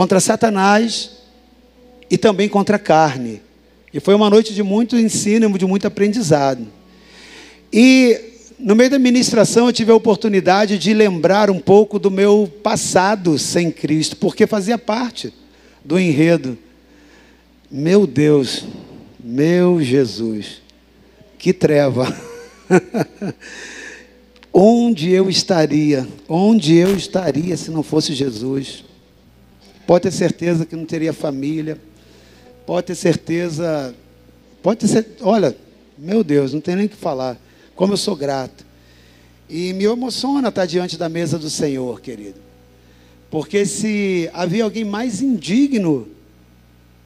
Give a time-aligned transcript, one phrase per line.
[0.00, 1.10] contra Satanás
[2.10, 3.42] e também contra a carne.
[3.92, 6.66] E foi uma noite de muito ensino, de muito aprendizado.
[7.70, 8.18] E
[8.58, 13.38] no meio da ministração eu tive a oportunidade de lembrar um pouco do meu passado
[13.38, 15.34] sem Cristo, porque fazia parte
[15.84, 16.56] do enredo.
[17.70, 18.64] Meu Deus,
[19.22, 20.62] meu Jesus,
[21.38, 22.06] que treva.
[24.50, 26.08] Onde eu estaria?
[26.26, 28.88] Onde eu estaria se não fosse Jesus?
[29.90, 31.76] Pode ter certeza que não teria família.
[32.64, 33.92] Pode ter certeza.
[34.62, 35.16] Pode ter certeza.
[35.22, 35.56] Olha,
[35.98, 37.36] meu Deus, não tem nem o que falar.
[37.74, 38.64] Como eu sou grato.
[39.48, 42.36] E me emociona estar diante da mesa do Senhor, querido.
[43.32, 46.06] Porque se havia alguém mais indigno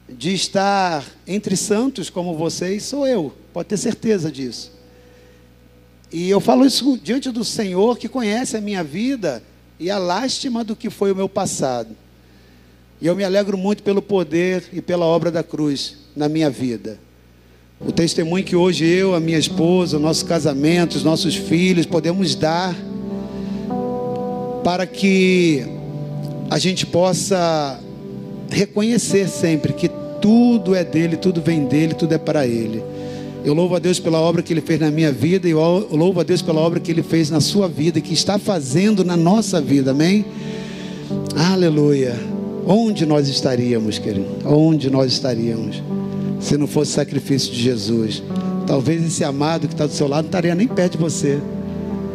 [0.07, 3.33] de estar entre santos como vocês, sou eu.
[3.51, 4.71] Pode ter certeza disso.
[6.11, 9.41] E eu falo isso diante do Senhor que conhece a minha vida
[9.79, 12.04] e a lástima do que foi o meu passado.
[13.05, 16.97] E eu me alegro muito pelo poder e pela obra da cruz na minha vida.
[17.79, 22.75] O testemunho que hoje eu, a minha esposa, nosso casamento, os nossos filhos podemos dar
[24.63, 25.63] para que
[26.49, 27.79] a gente possa
[28.49, 29.87] reconhecer sempre que
[30.19, 32.83] tudo é dele, tudo vem dele, tudo é para ele.
[33.43, 36.21] Eu louvo a Deus pela obra que Ele fez na minha vida e eu louvo
[36.21, 39.15] a Deus pela obra que Ele fez na sua vida e que está fazendo na
[39.15, 40.25] nossa vida, amém?
[41.35, 42.34] Aleluia.
[42.67, 44.27] Onde nós estaríamos, querido?
[44.43, 45.83] Onde nós estaríamos
[46.39, 48.23] se não fosse o sacrifício de Jesus?
[48.65, 51.39] Talvez esse amado que está do seu lado não estaria nem perto de você.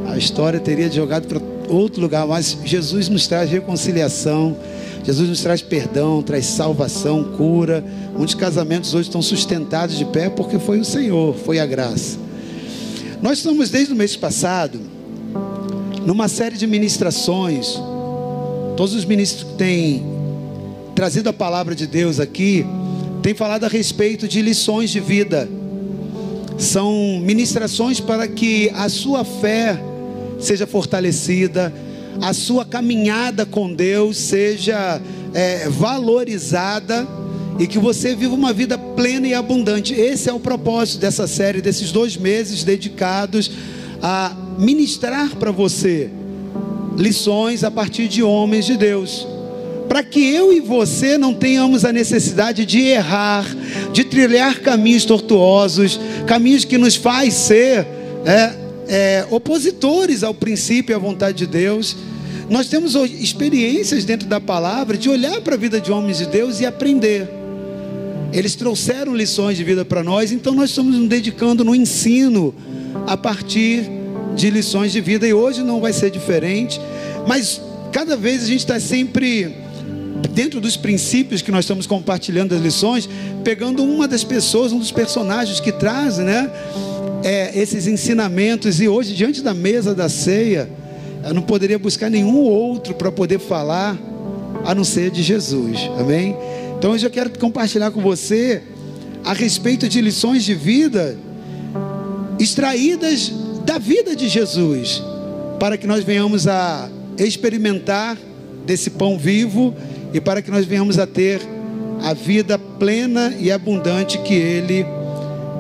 [0.09, 4.57] A história teria jogado para outro lugar, mas Jesus nos traz reconciliação.
[5.05, 7.85] Jesus nos traz perdão, traz salvação, cura.
[8.17, 12.19] Muitos casamentos hoje estão sustentados de pé porque foi o Senhor, foi a graça.
[13.23, 14.81] Nós estamos desde o mês passado
[16.05, 17.79] numa série de ministrações.
[18.77, 20.10] Todos os ministros que têm
[21.01, 22.63] trazido a palavra de Deus aqui
[23.23, 25.49] têm falado a respeito de lições de vida.
[26.59, 29.83] São ministrações para que a sua fé
[30.39, 31.73] seja fortalecida,
[32.21, 35.01] a sua caminhada com Deus seja
[35.33, 37.09] é, valorizada
[37.59, 39.95] e que você viva uma vida plena e abundante.
[39.95, 43.51] Esse é o propósito dessa série, desses dois meses dedicados
[44.03, 46.11] a ministrar para você
[46.99, 49.40] lições a partir de homens de Deus.
[49.91, 53.45] Para que eu e você não tenhamos a necessidade de errar,
[53.93, 57.89] de trilhar caminhos tortuosos, caminhos que nos faz ser
[58.25, 58.55] é,
[58.87, 61.97] é, opositores ao princípio e à vontade de Deus.
[62.49, 66.61] Nós temos experiências dentro da palavra de olhar para a vida de homens de Deus
[66.61, 67.29] e aprender.
[68.33, 72.55] Eles trouxeram lições de vida para nós, então nós estamos nos dedicando no ensino
[73.09, 73.91] a partir
[74.37, 76.81] de lições de vida, e hoje não vai ser diferente,
[77.27, 79.69] mas cada vez a gente está sempre
[80.33, 83.09] dentro dos princípios que nós estamos compartilhando as lições,
[83.43, 86.51] pegando uma das pessoas, um dos personagens que traz, né,
[87.23, 90.69] é, esses ensinamentos, e hoje, diante da mesa da ceia,
[91.25, 93.99] eu não poderia buscar nenhum outro para poder falar
[94.65, 95.79] a não ser de Jesus.
[95.99, 96.37] Amém?
[96.79, 98.63] Então hoje eu quero compartilhar com você
[99.23, 101.17] a respeito de lições de vida
[102.39, 103.31] extraídas
[103.67, 105.03] da vida de Jesus,
[105.59, 106.89] para que nós venhamos a
[107.19, 108.17] experimentar
[108.65, 109.75] desse pão vivo
[110.13, 111.41] e para que nós venhamos a ter
[112.03, 114.87] a vida plena e abundante que ele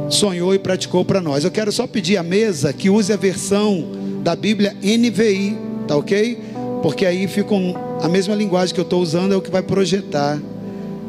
[0.08, 1.44] sonhou e praticou para nós.
[1.44, 3.86] Eu quero só pedir à mesa que use a versão
[4.22, 5.56] da Bíblia NVI,
[5.86, 6.38] tá ok?
[6.82, 9.62] Porque aí fica um, a mesma linguagem que eu estou usando é o que vai
[9.62, 10.40] projetar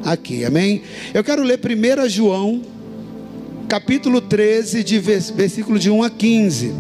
[0.03, 0.81] aqui, amém?
[1.13, 2.61] Eu quero ler 1 João,
[3.67, 6.73] capítulo 13, de versículo de 1 a 15.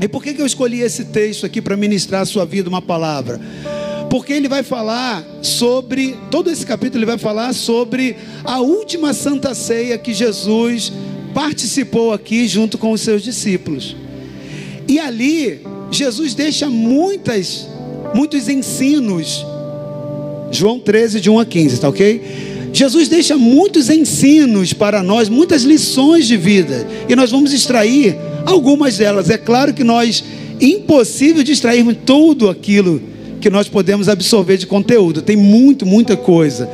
[0.00, 2.80] E por que, que eu escolhi esse texto aqui para ministrar a sua vida uma
[2.80, 3.40] palavra?
[4.10, 9.54] Porque ele vai falar sobre, todo esse capítulo ele vai falar sobre a última santa
[9.54, 10.92] ceia que Jesus
[11.32, 13.94] participou aqui junto com os seus discípulos.
[14.88, 15.60] E ali,
[15.92, 17.68] Jesus deixa muitas,
[18.12, 19.46] muitos ensinos.
[20.50, 22.20] João 13, de 1 a 15, tá ok?
[22.72, 26.84] Jesus deixa muitos ensinos para nós, muitas lições de vida.
[27.08, 29.30] E nós vamos extrair algumas delas.
[29.30, 30.24] É claro que nós,
[30.60, 33.00] impossível de extrairmos tudo aquilo
[33.40, 35.22] que nós podemos absorver de conteúdo.
[35.22, 36.68] Tem muito, muita coisa.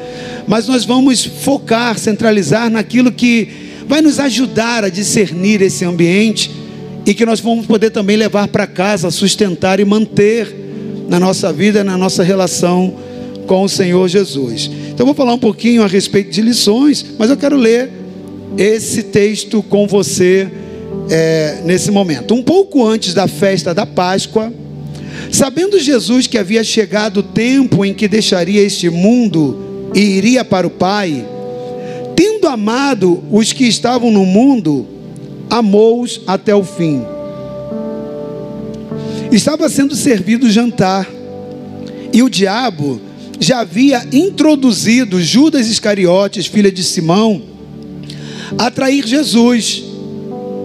[0.47, 3.49] Mas nós vamos focar, centralizar naquilo que
[3.87, 6.51] vai nos ajudar a discernir esse ambiente
[7.07, 10.53] e que nós vamos poder também levar para casa, sustentar e manter
[11.09, 12.95] na nossa vida, na nossa relação
[13.47, 14.69] com o Senhor Jesus.
[14.93, 17.91] Então, vou falar um pouquinho a respeito de lições, mas eu quero ler
[18.59, 20.49] esse texto com você
[21.09, 22.35] é, nesse momento.
[22.35, 24.53] Um pouco antes da festa da Páscoa,
[25.31, 30.67] sabendo Jesus que havia chegado o tempo em que deixaria este mundo e iria para
[30.67, 31.25] o Pai,
[32.15, 34.87] tendo amado os que estavam no mundo,
[35.51, 37.03] amou-os até o fim.
[39.31, 41.09] Estava sendo servido o jantar,
[42.13, 43.01] e o diabo
[43.39, 47.43] já havia introduzido Judas Iscariotes, filha de Simão,
[48.57, 49.85] a trair Jesus.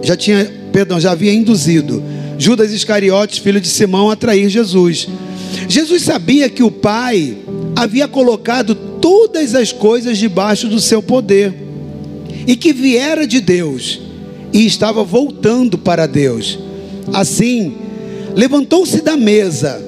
[0.02, 2.02] Já tinha, perdão, já havia induzido
[2.42, 5.06] Judas Iscariotes, filho de Simão, a trair Jesus.
[5.68, 7.36] Jesus sabia que o Pai
[7.76, 11.54] havia colocado todas as coisas debaixo do seu poder
[12.44, 14.00] e que viera de Deus
[14.52, 16.58] e estava voltando para Deus.
[17.12, 17.76] Assim,
[18.34, 19.80] levantou-se da mesa,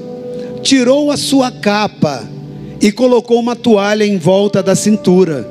[0.63, 2.23] tirou a sua capa
[2.81, 5.45] e colocou uma toalha em volta da cintura.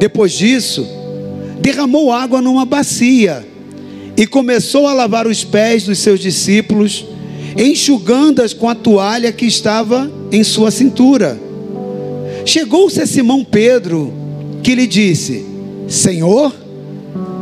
[0.00, 0.84] Depois disso,
[1.60, 3.46] derramou água numa bacia
[4.20, 7.06] e começou a lavar os pés dos seus discípulos,
[7.56, 11.40] enxugando-as com a toalha que estava em sua cintura.
[12.44, 14.12] Chegou-se a Simão Pedro,
[14.62, 15.46] que lhe disse:
[15.88, 16.54] Senhor,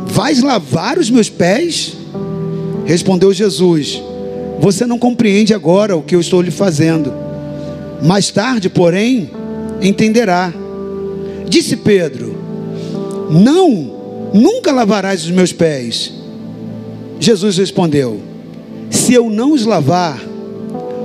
[0.05, 1.97] vais lavar os meus pés?
[2.85, 4.01] Respondeu Jesus:
[4.61, 7.11] Você não compreende agora o que eu estou lhe fazendo.
[8.01, 9.29] Mais tarde, porém,
[9.81, 10.53] entenderá.
[11.45, 12.37] Disse Pedro:
[13.29, 16.18] Não, nunca lavarás os meus pés.
[17.19, 18.19] Jesus respondeu:
[18.89, 20.19] Se eu não os lavar,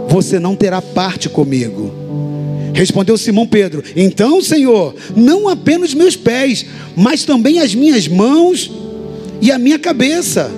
[0.08, 1.93] você não terá parte comigo.
[2.72, 6.66] Respondeu Simão Pedro: Então, Senhor, não apenas meus pés,
[6.96, 8.70] mas também as minhas mãos
[9.40, 10.50] e a minha cabeça.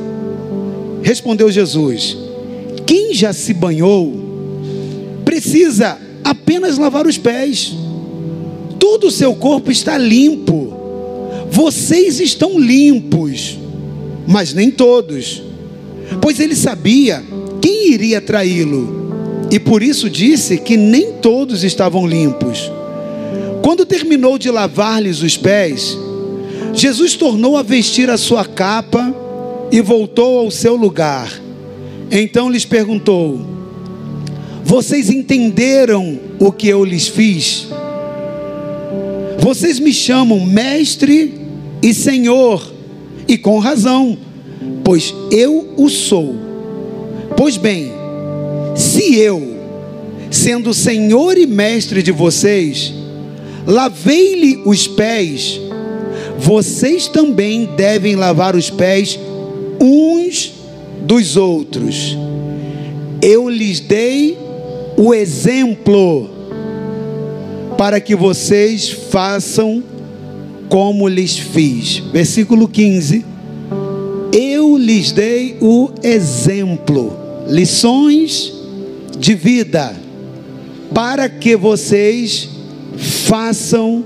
[1.02, 2.16] Respondeu Jesus:
[2.86, 4.26] Quem já se banhou
[5.24, 7.74] precisa apenas lavar os pés.
[8.78, 10.74] Todo o seu corpo está limpo.
[11.50, 13.58] Vocês estão limpos,
[14.26, 15.42] mas nem todos.
[16.20, 17.22] Pois ele sabia
[17.60, 22.70] quem iria traí-lo, e por isso disse que nem todos estavam limpos.
[23.62, 25.96] Quando terminou de lavar-lhes os pés,
[26.72, 29.14] Jesus tornou a vestir a sua capa
[29.72, 31.32] e voltou ao seu lugar.
[32.10, 33.40] Então lhes perguntou:
[34.64, 37.68] Vocês entenderam o que eu lhes fiz?
[39.38, 41.34] Vocês me chamam mestre
[41.82, 42.72] e senhor,
[43.28, 44.16] e com razão,
[44.84, 46.34] pois eu o sou.
[47.36, 47.92] Pois bem,
[48.74, 49.56] se eu,
[50.30, 52.92] sendo senhor e mestre de vocês,
[53.66, 55.60] lavei-lhe os pés,
[56.38, 59.18] vocês também devem lavar os pés
[59.80, 60.52] uns
[61.02, 62.16] dos outros.
[63.20, 64.38] Eu lhes dei
[64.96, 66.30] o exemplo
[67.76, 69.82] para que vocês façam
[70.68, 71.98] como lhes fiz.
[72.12, 73.24] Versículo 15.
[74.32, 77.16] Eu lhes dei o exemplo,
[77.48, 78.52] lições
[79.18, 79.96] de vida,
[80.92, 82.50] para que vocês
[82.96, 84.04] façam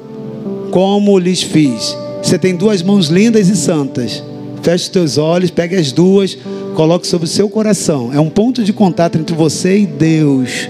[0.70, 1.96] como lhes fiz.
[2.22, 4.22] Você tem duas mãos lindas e santas.
[4.62, 6.36] Feche os teus olhos, pegue as duas,
[6.76, 8.12] coloque sobre o seu coração.
[8.12, 10.68] É um ponto de contato entre você e Deus.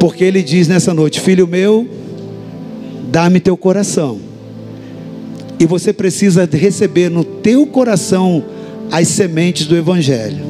[0.00, 1.86] Porque ele diz nessa noite: Filho meu,
[3.10, 4.29] dá-me teu coração.
[5.60, 8.42] E você precisa receber no teu coração
[8.90, 10.42] as sementes do Evangelho.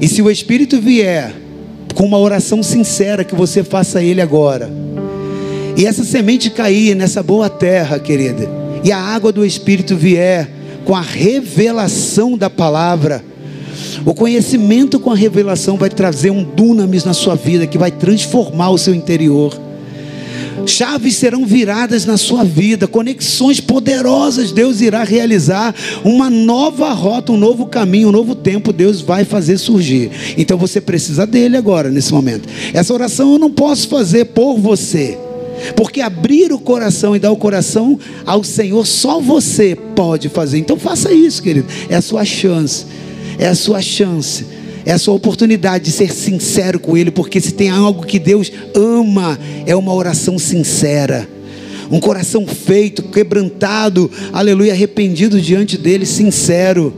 [0.00, 1.34] E se o Espírito vier
[1.94, 4.70] com uma oração sincera, que você faça ele agora.
[5.76, 8.48] E essa semente cair nessa boa terra, querida,
[8.82, 10.50] e a água do Espírito vier
[10.84, 13.22] com a revelação da palavra,
[14.04, 18.70] o conhecimento com a revelação vai trazer um dunamis na sua vida que vai transformar
[18.70, 19.56] o seu interior.
[20.66, 27.36] Chaves serão viradas na sua vida, conexões poderosas Deus irá realizar, uma nova rota, um
[27.36, 30.10] novo caminho, um novo tempo Deus vai fazer surgir.
[30.36, 32.48] Então você precisa dele agora, nesse momento.
[32.72, 35.18] Essa oração eu não posso fazer por você.
[35.76, 40.58] Porque abrir o coração e dar o coração ao Senhor, só você pode fazer.
[40.58, 41.68] Então faça isso, querido.
[41.88, 42.86] É a sua chance.
[43.38, 44.44] É a sua chance.
[44.84, 48.50] É a sua oportunidade de ser sincero com Ele, porque se tem algo que Deus
[48.74, 51.28] ama, é uma oração sincera.
[51.90, 56.92] Um coração feito, quebrantado, aleluia, arrependido diante dele, sincero.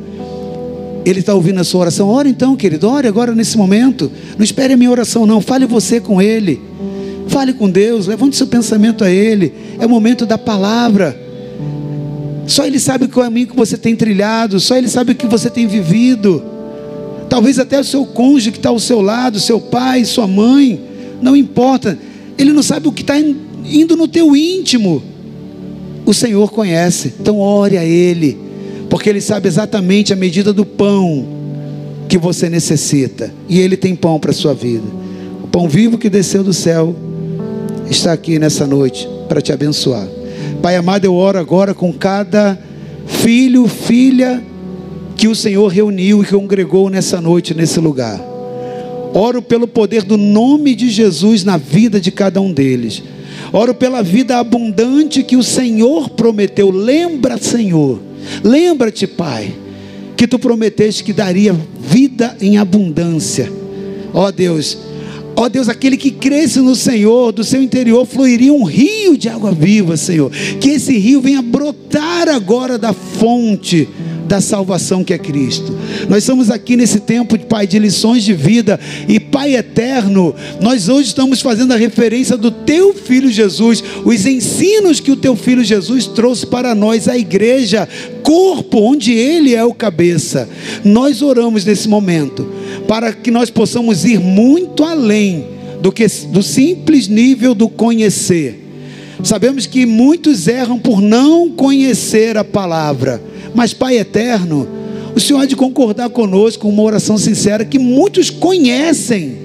[1.05, 2.09] Ele está ouvindo a sua oração.
[2.09, 4.11] Ora então, querido, ore agora nesse momento.
[4.39, 5.41] Não espere a minha oração, não.
[5.41, 6.61] Fale você com Ele.
[7.29, 9.53] Fale com Deus, levante seu pensamento a Ele.
[9.79, 11.21] É o momento da palavra.
[12.47, 15.51] Só Ele sabe o caminho que você tem trilhado, só Ele sabe o que você
[15.51, 16.54] tem vivido.
[17.35, 20.81] Talvez até o seu cônjuge que está ao seu lado, seu pai, sua mãe,
[21.21, 21.99] não importa.
[22.39, 25.03] Ele não sabe o que está indo no teu íntimo.
[26.07, 28.39] O Senhor conhece, então ore a Ele,
[28.89, 31.27] porque Ele sabe exatamente a medida do pão
[32.09, 34.87] que você necessita, e Ele tem pão para a sua vida.
[35.43, 36.95] O pão vivo que desceu do céu
[37.91, 40.07] está aqui nessa noite para te abençoar.
[40.63, 42.57] Pai amado, eu oro agora com cada
[43.09, 44.41] filho, filha
[45.17, 48.21] que o Senhor reuniu e congregou nessa noite, nesse lugar.
[49.15, 53.03] Oro pelo poder do nome de Jesus na vida de cada um deles.
[53.53, 56.71] Oro pela vida abundante que o Senhor prometeu.
[56.71, 58.01] Lembra, Senhor.
[58.43, 59.55] Lembra-te, Pai,
[60.17, 63.53] que tu prometeste que daria vida em abundância.
[64.13, 64.79] Ó Deus,
[65.37, 69.51] Ó Deus, aquele que cresce no Senhor, do seu interior fluiria um rio de água
[69.51, 70.31] viva, Senhor.
[70.61, 73.89] Que esse rio venha brotar agora da fonte
[74.35, 75.79] da salvação que é Cristo.
[76.09, 81.09] Nós estamos aqui nesse tempo, Pai, de lições de vida e Pai eterno, nós hoje
[81.09, 86.09] estamos fazendo a referência do teu filho Jesus, os ensinos que o teu filho Jesus
[86.09, 87.89] trouxe para nós, a igreja,
[88.25, 90.49] corpo onde ele é o cabeça.
[90.85, 92.45] Nós oramos nesse momento
[92.89, 95.47] para que nós possamos ir muito além
[95.81, 98.63] do que do simples nível do conhecer.
[99.23, 103.23] Sabemos que muitos erram por não conhecer a palavra
[103.55, 104.69] mas, Pai eterno,
[105.15, 109.39] o Senhor há de concordar conosco com uma oração sincera que muitos conhecem,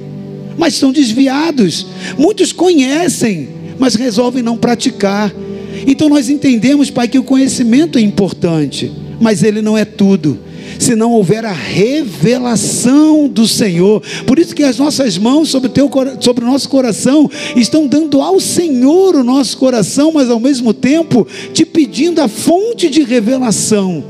[0.57, 1.85] mas são desviados.
[2.17, 5.33] Muitos conhecem, mas resolvem não praticar.
[5.85, 10.95] Então nós entendemos, Pai, que o conhecimento é importante, mas ele não é tudo se
[10.95, 14.01] não houver a revelação do Senhor.
[14.25, 18.39] Por isso que as nossas mãos sobre teu, sobre o nosso coração estão dando ao
[18.39, 24.03] Senhor o nosso coração, mas ao mesmo tempo te pedindo a fonte de revelação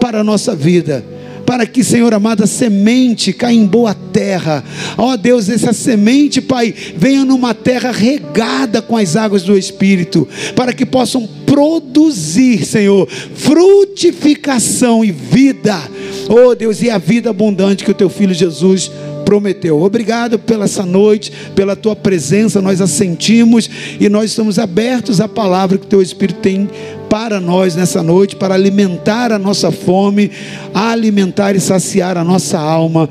[0.00, 1.17] para a nossa vida
[1.48, 4.62] para que, Senhor amado, a semente caia em boa terra.
[4.98, 10.28] Ó oh, Deus, essa semente, Pai, venha numa terra regada com as águas do Espírito,
[10.54, 15.80] para que possam produzir, Senhor, frutificação e vida.
[16.28, 18.90] Oh Deus, e a vida abundante que o teu filho Jesus
[19.24, 19.82] prometeu.
[19.82, 25.26] Obrigado pela essa noite, pela tua presença, nós a sentimos e nós estamos abertos à
[25.26, 26.68] palavra que o teu Espírito tem
[27.08, 30.30] para nós nessa noite, para alimentar a nossa fome,
[30.74, 33.08] alimentar e saciar a nossa alma,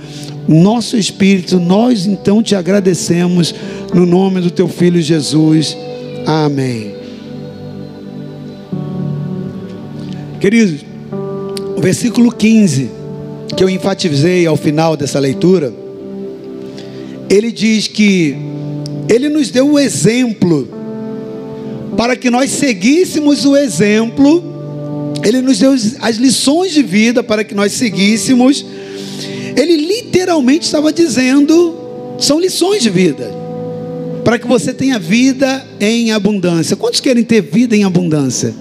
[0.48, 1.60] nosso espírito.
[1.60, 3.54] Nós então te agradecemos
[3.94, 5.77] no nome do teu filho Jesus.
[6.25, 6.96] Amém.
[10.39, 10.86] Queridos,
[11.75, 12.92] o versículo 15
[13.56, 15.74] que eu enfatizei ao final dessa leitura
[17.30, 18.36] ele diz que
[19.10, 20.68] ele nos deu o exemplo
[21.96, 24.44] para que nós seguíssemos o exemplo.
[25.24, 28.65] Ele nos deu as lições de vida para que nós seguíssemos.
[29.56, 31.75] Ele literalmente estava dizendo:
[32.20, 33.32] são lições de vida,
[34.24, 36.75] para que você tenha vida em abundância.
[36.75, 38.53] Quantos querem ter vida em abundância?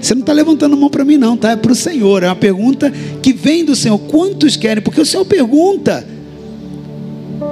[0.00, 1.52] Você não está levantando a mão para mim, não, tá?
[1.52, 2.22] É para o Senhor.
[2.22, 2.92] É uma pergunta
[3.22, 3.98] que vem do Senhor.
[3.98, 4.82] Quantos querem?
[4.82, 6.06] Porque o Senhor pergunta.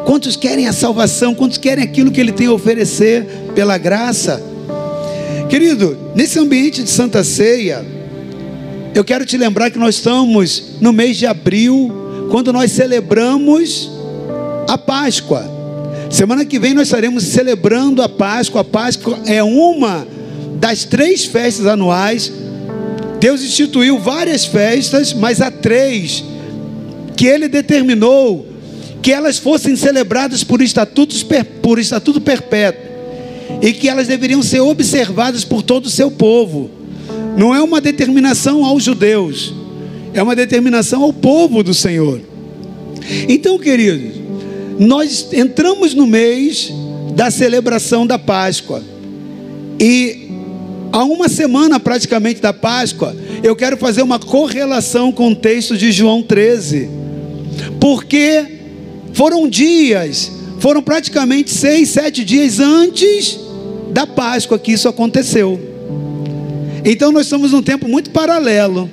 [0.04, 1.34] Quantos querem a salvação?
[1.34, 4.53] Quantos querem aquilo que Ele tem a oferecer pela graça?
[5.48, 7.84] Querido, nesse ambiente de Santa Ceia,
[8.94, 11.92] eu quero te lembrar que nós estamos no mês de abril,
[12.30, 13.90] quando nós celebramos
[14.68, 15.44] a Páscoa.
[16.10, 18.62] Semana que vem nós estaremos celebrando a Páscoa.
[18.62, 20.06] A Páscoa é uma
[20.56, 22.32] das três festas anuais.
[23.20, 26.24] Deus instituiu várias festas, mas há três
[27.16, 28.46] que Ele determinou
[29.02, 31.22] que elas fossem celebradas por, estatutos,
[31.60, 32.83] por estatuto perpétuo
[33.62, 36.70] e que elas deveriam ser observadas por todo o seu povo.
[37.36, 39.52] Não é uma determinação aos judeus,
[40.12, 42.20] é uma determinação ao povo do Senhor.
[43.28, 44.20] Então, queridos,
[44.78, 46.72] nós entramos no mês
[47.14, 48.82] da celebração da Páscoa
[49.78, 50.28] e
[50.92, 55.90] há uma semana praticamente da Páscoa, eu quero fazer uma correlação com o texto de
[55.90, 56.88] João 13,
[57.80, 58.46] porque
[59.12, 60.30] foram dias,
[60.64, 63.38] foram praticamente seis, sete dias antes
[63.90, 65.60] da Páscoa que isso aconteceu.
[66.82, 68.90] Então nós estamos num tempo muito paralelo.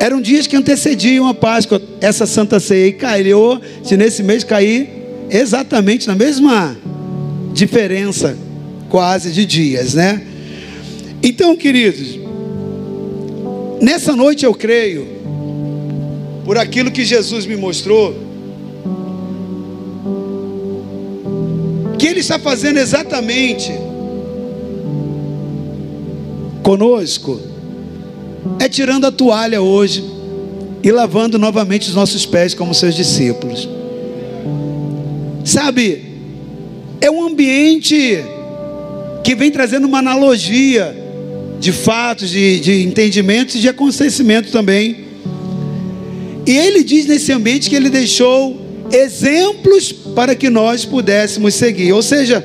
[0.00, 4.88] Eram dias que antecediam a Páscoa, essa Santa Ceia, e calhou de nesse mês cair
[5.28, 6.74] exatamente na mesma
[7.52, 8.34] diferença,
[8.88, 10.22] quase de dias, né?
[11.22, 12.18] Então, queridos,
[13.82, 15.06] nessa noite eu creio,
[16.42, 18.29] por aquilo que Jesus me mostrou,
[22.00, 23.70] que Ele está fazendo exatamente
[26.62, 27.38] conosco
[28.58, 30.02] é tirando a toalha hoje
[30.82, 33.68] e lavando novamente os nossos pés como seus discípulos.
[35.44, 36.02] Sabe,
[37.02, 38.24] é um ambiente
[39.22, 40.96] que vem trazendo uma analogia
[41.58, 45.04] de fatos, de, de entendimentos e de acontecimentos também.
[46.46, 48.58] E ele diz nesse ambiente que ele deixou
[48.90, 51.92] exemplos para que nós pudéssemos seguir.
[51.92, 52.44] Ou seja,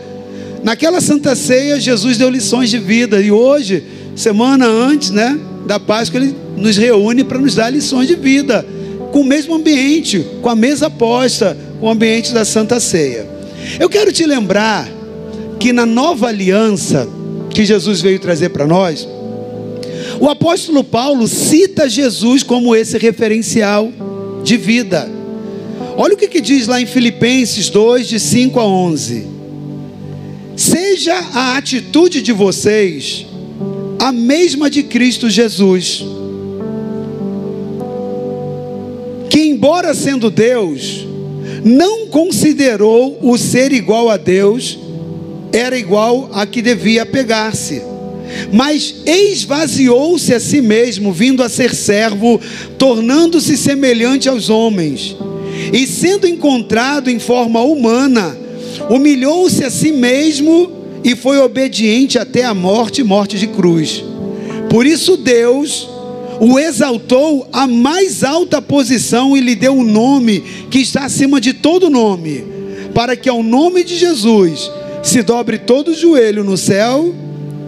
[0.64, 3.22] naquela Santa Ceia, Jesus deu lições de vida.
[3.22, 3.84] E hoje,
[4.16, 8.66] semana antes né, da Páscoa, ele nos reúne para nos dar lições de vida.
[9.12, 13.28] Com o mesmo ambiente, com a mesa posta, com o ambiente da Santa Ceia.
[13.80, 14.90] Eu quero te lembrar
[15.60, 17.08] que na nova aliança
[17.50, 19.08] que Jesus veio trazer para nós,
[20.20, 23.92] o apóstolo Paulo cita Jesus como esse referencial
[24.44, 25.15] de vida.
[25.98, 29.28] Olha o que, que diz lá em Filipenses 2, de 5 a 11.
[30.58, 33.25] Seja a atitude de vocês
[34.00, 36.04] a mesma de Cristo Jesus,
[39.30, 41.08] que, embora sendo Deus,
[41.64, 44.78] não considerou o ser igual a Deus,
[45.54, 47.82] era igual a que devia pegar-se
[48.52, 52.42] mas esvaziou-se a si mesmo, vindo a ser servo,
[52.78, 55.16] tornando-se semelhante aos homens.
[55.74, 58.38] E sendo encontrado em forma humana,
[58.90, 60.72] humilhou-se a si mesmo
[61.04, 64.04] e foi obediente até a morte morte de cruz.
[64.70, 65.88] Por isso Deus
[66.40, 71.54] o exaltou à mais alta posição e lhe deu um nome que está acima de
[71.54, 72.44] todo nome,
[72.94, 74.70] para que ao nome de Jesus
[75.02, 77.14] se dobre todo o joelho no céu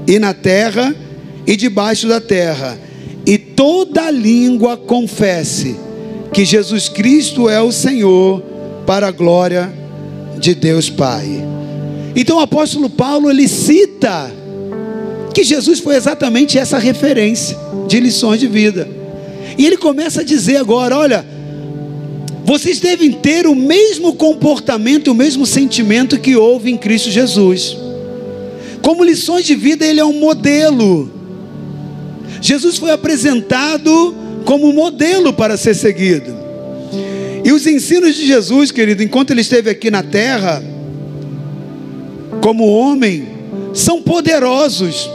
[0.06, 0.96] e na terra
[1.46, 2.77] e debaixo da terra,
[3.25, 5.87] e toda língua confesse
[6.34, 8.41] que Jesus Cristo é o Senhor,
[8.86, 9.72] para a glória
[10.39, 11.27] de Deus Pai.
[12.15, 14.31] Então o apóstolo Paulo ele cita
[15.34, 17.57] que Jesus foi exatamente essa referência
[17.88, 18.88] de lições de vida.
[19.57, 21.25] E ele começa a dizer agora: olha,
[22.46, 27.77] vocês devem ter o mesmo comportamento, o mesmo sentimento que houve em Cristo Jesus.
[28.81, 31.12] Como lições de vida, ele é um modelo.
[32.41, 34.15] Jesus foi apresentado
[34.48, 36.34] como modelo para ser seguido.
[37.44, 40.63] E os ensinos de Jesus, querido, enquanto ele esteve aqui na terra,
[42.42, 43.27] como homem,
[43.74, 45.10] são poderosos.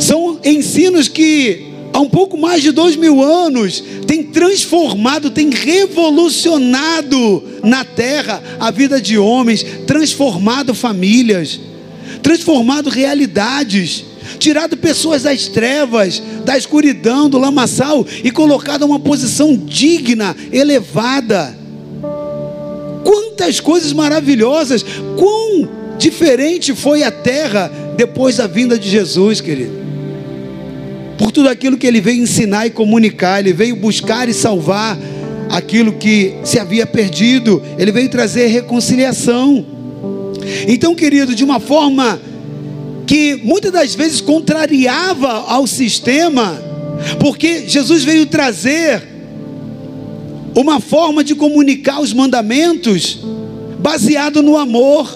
[0.00, 7.44] São ensinos que há um pouco mais de dois mil anos têm transformado, têm revolucionado
[7.62, 11.60] na terra a vida de homens, transformado famílias
[12.22, 14.04] transformado realidades,
[14.38, 21.56] tirado pessoas das trevas, da escuridão, do lamaçal e colocado em uma posição digna, elevada.
[23.04, 24.84] Quantas coisas maravilhosas,
[25.16, 29.78] quão diferente foi a terra depois da vinda de Jesus, querido.
[31.18, 34.96] Por tudo aquilo que ele veio ensinar e comunicar, ele veio buscar e salvar
[35.50, 39.66] aquilo que se havia perdido, ele veio trazer reconciliação.
[40.66, 42.20] Então, querido, de uma forma
[43.08, 46.62] que muitas das vezes contrariava ao sistema,
[47.18, 49.02] porque Jesus veio trazer
[50.54, 53.20] uma forma de comunicar os mandamentos
[53.78, 55.08] baseado no amor.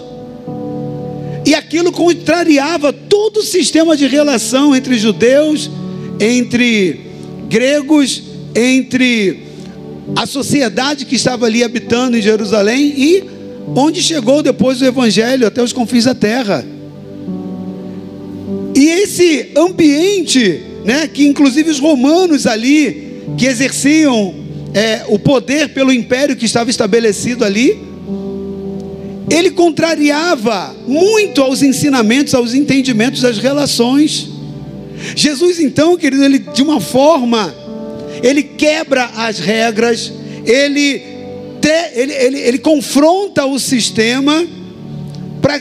[1.45, 5.71] E aquilo contrariava todo o sistema de relação entre judeus,
[6.19, 6.99] entre
[7.51, 8.23] gregos,
[8.55, 9.43] entre
[10.17, 13.25] a sociedade que estava ali habitando em Jerusalém e
[13.77, 16.65] onde chegou depois o Evangelho até os confins da terra.
[18.83, 24.35] E esse ambiente, né, que inclusive os romanos ali, que exerciam
[24.75, 27.81] é, o poder pelo império que estava estabelecido ali,
[29.31, 34.29] ele contrariava muito aos ensinamentos, aos entendimentos das relações.
[35.15, 37.55] Jesus, então, querido, ele de uma forma,
[38.21, 40.13] ele quebra as regras,
[40.45, 41.05] ele
[41.95, 44.45] ele, ele, ele confronta o sistema
[45.41, 45.61] para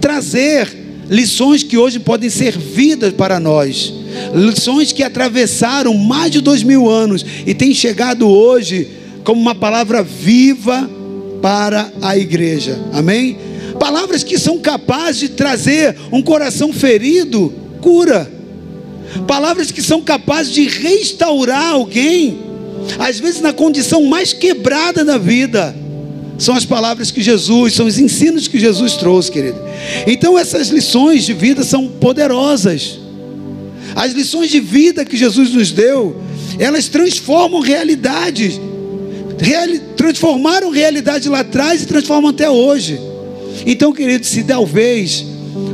[0.00, 0.79] trazer
[1.10, 3.92] lições que hoje podem ser vidas para nós,
[4.32, 8.88] lições que atravessaram mais de dois mil anos e têm chegado hoje
[9.24, 10.88] como uma palavra viva
[11.42, 13.36] para a igreja, amém?
[13.78, 18.30] Palavras que são capazes de trazer um coração ferido, cura,
[19.26, 22.50] palavras que são capazes de restaurar alguém
[22.98, 25.74] às vezes na condição mais quebrada da vida,
[26.40, 29.58] são as palavras que Jesus, são os ensinos que Jesus trouxe, querido.
[30.06, 32.98] Então essas lições de vida são poderosas.
[33.94, 36.16] As lições de vida que Jesus nos deu,
[36.58, 38.58] elas transformam realidades.
[39.38, 42.98] Reali transformaram realidade lá atrás e transformam até hoje.
[43.66, 45.26] Então, querido, se talvez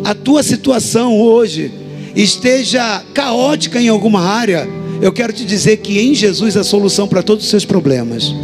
[0.05, 1.70] a tua situação hoje
[2.14, 4.68] esteja caótica em alguma área,
[5.00, 8.35] eu quero te dizer que em Jesus é a solução para todos os seus problemas.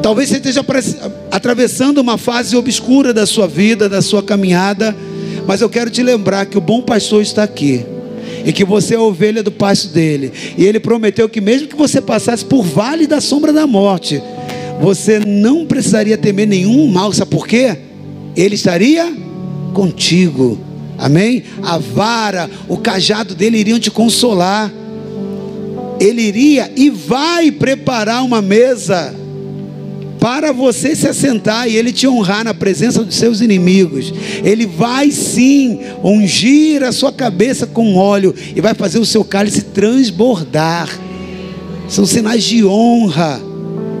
[0.00, 0.64] Talvez você esteja
[1.30, 4.96] atravessando uma fase obscura da sua vida, da sua caminhada,
[5.46, 7.84] mas eu quero te lembrar que o bom pastor está aqui
[8.44, 10.32] e que você é ovelha do pasto dele.
[10.56, 14.22] E ele prometeu que mesmo que você passasse por vale da sombra da morte,
[14.80, 17.76] você não precisaria temer nenhum mal, sabe por quê?
[18.36, 19.12] Ele estaria
[19.72, 20.58] contigo.
[20.98, 21.42] Amém?
[21.62, 24.72] A vara, o cajado dele iriam te consolar.
[26.00, 29.14] Ele iria e vai preparar uma mesa
[30.22, 34.14] para você se assentar e ele te honrar na presença dos seus inimigos.
[34.44, 39.62] Ele vai sim ungir a sua cabeça com óleo e vai fazer o seu cálice
[39.62, 40.88] transbordar.
[41.88, 43.40] São sinais de honra,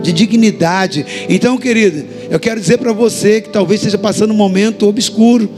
[0.00, 1.04] de dignidade.
[1.28, 5.50] Então, querido, eu quero dizer para você que talvez esteja passando um momento obscuro,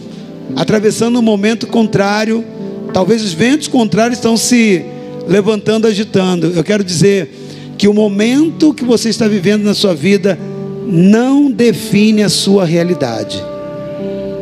[0.57, 2.43] atravessando um momento contrário,
[2.91, 4.83] talvez os ventos contrários estão se
[5.29, 6.55] levantando, agitando.
[6.57, 7.29] Eu quero dizer
[7.77, 10.39] que o momento que você está vivendo na sua vida
[10.87, 13.43] não define a sua realidade.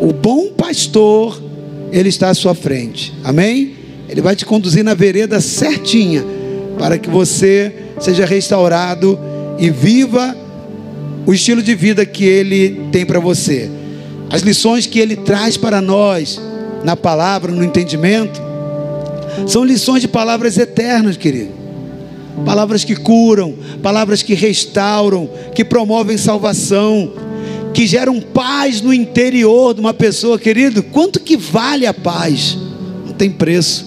[0.00, 1.40] O bom pastor,
[1.92, 3.12] ele está à sua frente.
[3.22, 3.74] Amém?
[4.08, 6.24] Ele vai te conduzir na vereda certinha
[6.78, 9.18] para que você seja restaurado
[9.58, 10.36] e viva
[11.24, 13.70] o estilo de vida que ele tem para você.
[14.28, 16.40] As lições que ele traz para nós
[16.84, 18.40] na palavra, no entendimento,
[19.46, 21.61] são lições de palavras eternas, querido
[22.44, 27.12] palavras que curam, palavras que restauram, que promovem salvação,
[27.72, 30.82] que geram paz no interior de uma pessoa, querido.
[30.82, 32.56] Quanto que vale a paz?
[33.06, 33.86] Não tem preço,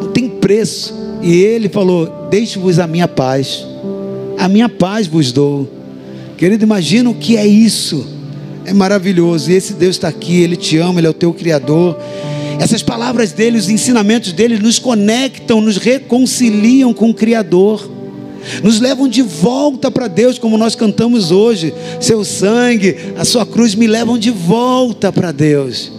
[0.00, 0.94] não tem preço.
[1.22, 3.66] E ele falou: Deixe-vos a minha paz,
[4.38, 5.68] a minha paz vos dou.
[6.36, 8.06] Querido, imagina o que é isso.
[8.64, 9.50] É maravilhoso.
[9.50, 11.98] E esse Deus está aqui, Ele te ama, Ele é o teu Criador.
[12.58, 17.88] Essas palavras dele, os ensinamentos dele nos conectam, nos reconciliam com o Criador.
[18.62, 21.72] Nos levam de volta para Deus, como nós cantamos hoje.
[22.00, 25.92] Seu sangue, a sua cruz me levam de volta para Deus.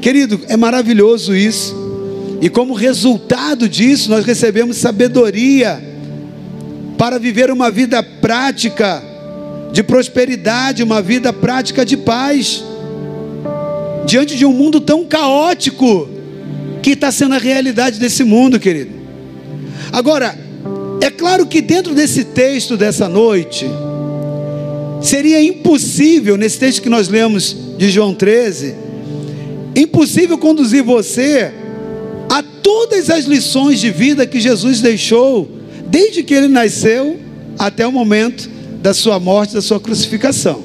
[0.00, 1.76] Querido, é maravilhoso isso.
[2.40, 5.82] E como resultado disso, nós recebemos sabedoria
[6.96, 9.02] para viver uma vida prática
[9.72, 12.64] de prosperidade, uma vida prática de paz
[14.06, 16.08] diante de um mundo tão caótico
[16.82, 18.92] que está sendo a realidade desse mundo, querido.
[19.92, 20.38] Agora,
[21.00, 23.66] é claro que dentro desse texto dessa noite,
[25.00, 28.74] seria impossível, nesse texto que nós lemos de João 13,
[29.74, 31.52] impossível conduzir você
[32.28, 35.48] a todas as lições de vida que Jesus deixou,
[35.86, 37.18] desde que ele nasceu
[37.58, 38.48] até o momento
[38.80, 40.62] da sua morte, da sua crucificação.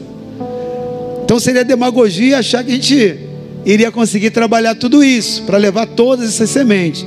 [1.23, 3.24] Então seria demagogia achar que a gente
[3.65, 7.05] iria conseguir trabalhar tudo isso, para levar todas essas sementes.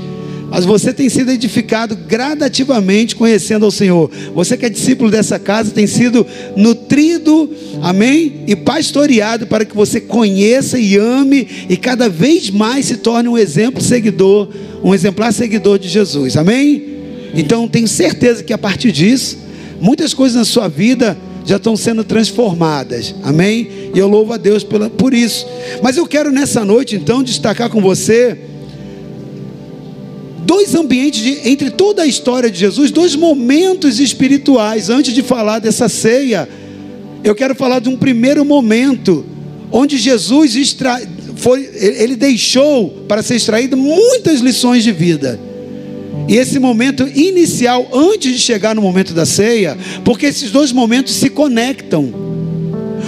[0.50, 4.10] Mas você tem sido edificado gradativamente conhecendo ao Senhor.
[4.34, 7.50] Você que é discípulo dessa casa tem sido nutrido,
[7.82, 8.44] amém?
[8.46, 13.36] E pastoreado para que você conheça e ame e cada vez mais se torne um
[13.36, 14.48] exemplo seguidor,
[14.82, 16.96] um exemplar seguidor de Jesus, amém?
[17.34, 19.36] Então tenho certeza que a partir disso,
[19.80, 21.16] muitas coisas na sua vida
[21.48, 23.14] já estão sendo transformadas.
[23.22, 23.90] Amém?
[23.94, 25.46] E eu louvo a Deus por, por isso.
[25.82, 28.36] Mas eu quero nessa noite, então, destacar com você
[30.44, 34.90] dois ambientes de, entre toda a história de Jesus, dois momentos espirituais.
[34.90, 36.46] Antes de falar dessa ceia,
[37.24, 39.24] eu quero falar de um primeiro momento
[39.72, 41.00] onde Jesus extra,
[41.36, 45.47] foi, ele deixou para ser extraído muitas lições de vida.
[46.28, 51.14] E esse momento inicial, antes de chegar no momento da ceia, porque esses dois momentos
[51.14, 52.12] se conectam.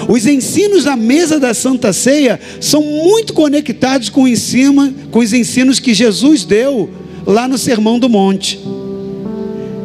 [0.08, 5.78] Os ensinos da mesa da Santa Ceia são muito conectados com, ensino, com os ensinos
[5.78, 6.90] que Jesus deu
[7.26, 8.58] lá no Sermão do Monte.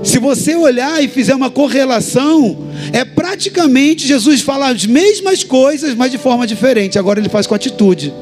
[0.04, 2.58] Se você olhar e fizer uma correlação,
[2.94, 6.98] é praticamente Jesus fala as mesmas coisas, mas de forma diferente.
[6.98, 8.14] Agora ele faz com atitude.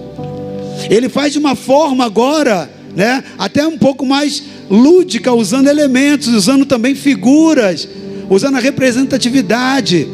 [0.90, 6.66] Ele faz de uma forma agora, né, até um pouco mais lúdica, usando elementos, usando
[6.66, 7.88] também figuras,
[8.30, 10.08] usando a representatividade.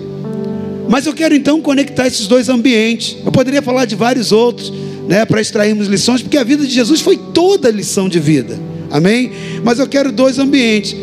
[0.87, 3.17] Mas eu quero então conectar esses dois ambientes.
[3.23, 4.73] Eu poderia falar de vários outros,
[5.07, 8.59] né, para extrairmos lições, porque a vida de Jesus foi toda lição de vida.
[8.91, 9.31] Amém?
[9.63, 10.95] Mas eu quero dois ambientes.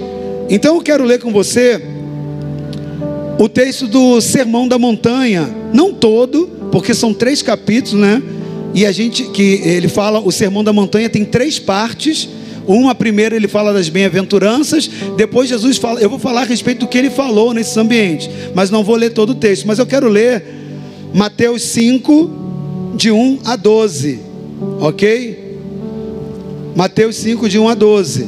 [0.48, 1.80] Então eu quero ler com você
[3.38, 8.22] o texto do Sermão da Montanha, não todo, porque são três capítulos, né?
[8.74, 12.28] E a gente que ele fala, o Sermão da Montanha tem três partes.
[12.66, 16.88] Uma primeira ele fala das bem-aventuranças, depois Jesus fala, eu vou falar a respeito do
[16.88, 20.08] que ele falou nesses ambientes, mas não vou ler todo o texto, mas eu quero
[20.08, 20.44] ler
[21.14, 24.20] Mateus 5 de 1 a 12.
[24.80, 25.46] OK?
[26.74, 28.26] Mateus 5 de 1 a 12.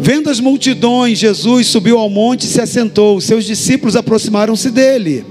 [0.00, 3.20] Vendo as multidões, Jesus subiu ao monte e se assentou.
[3.20, 5.24] Seus discípulos aproximaram-se dele.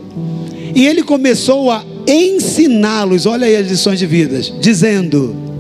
[0.74, 5.51] E ele começou a ensiná-los, olha aí as lições de vidas, dizendo: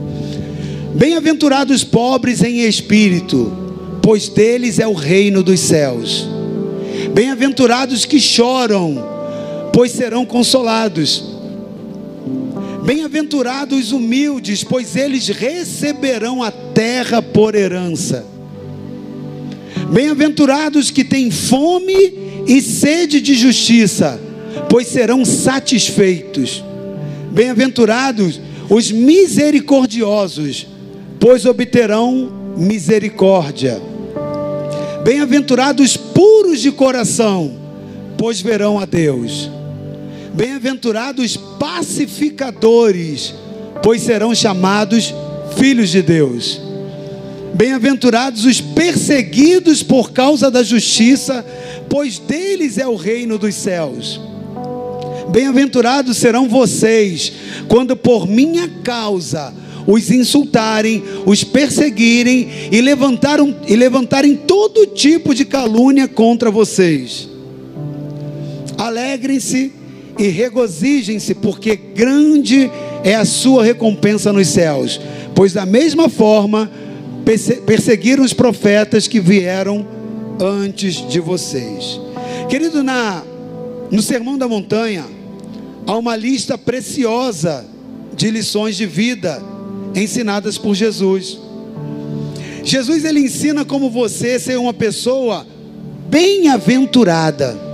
[0.93, 3.51] Bem-aventurados pobres em espírito,
[4.01, 6.27] pois deles é o reino dos céus.
[7.13, 9.01] Bem-aventurados que choram,
[9.73, 11.23] pois serão consolados.
[12.83, 18.25] Bem-aventurados os humildes, pois eles receberão a terra por herança.
[19.91, 22.13] Bem-aventurados que têm fome
[22.47, 24.19] e sede de justiça,
[24.69, 26.63] pois serão satisfeitos.
[27.31, 30.67] Bem-aventurados os misericordiosos,
[31.21, 33.79] pois obterão misericórdia.
[35.03, 37.53] Bem-aventurados puros de coração,
[38.17, 39.49] pois verão a Deus.
[40.33, 43.35] Bem-aventurados pacificadores,
[43.83, 45.13] pois serão chamados
[45.55, 46.59] filhos de Deus.
[47.53, 51.45] Bem-aventurados os perseguidos por causa da justiça,
[51.87, 54.19] pois deles é o reino dos céus.
[55.29, 57.31] Bem-aventurados serão vocês,
[57.67, 59.53] quando por minha causa
[59.87, 67.29] os insultarem, os perseguirem e, levantaram, e levantarem todo tipo de calúnia contra vocês.
[68.77, 69.71] Alegrem-se
[70.17, 72.69] e regozijem-se, porque grande
[73.03, 74.99] é a sua recompensa nos céus.
[75.35, 76.69] Pois da mesma forma
[77.65, 79.85] perseguiram os profetas que vieram
[80.39, 81.99] antes de vocês.
[82.49, 83.23] Querido, na
[83.91, 85.05] no Sermão da Montanha
[85.85, 87.65] há uma lista preciosa
[88.15, 89.41] de lições de vida
[89.95, 91.37] ensinadas por Jesus.
[92.63, 95.45] Jesus ele ensina como você ser uma pessoa
[96.09, 97.71] bem-aventurada.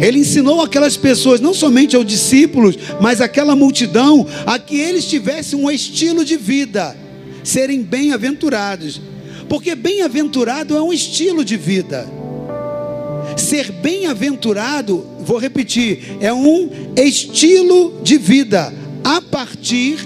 [0.00, 5.58] Ele ensinou aquelas pessoas, não somente aos discípulos, mas aquela multidão, a que eles tivessem
[5.58, 6.96] um estilo de vida,
[7.42, 9.00] serem bem-aventurados.
[9.48, 12.06] Porque bem-aventurado é um estilo de vida.
[13.36, 18.72] Ser bem-aventurado, vou repetir, é um estilo de vida.
[19.02, 19.98] A partir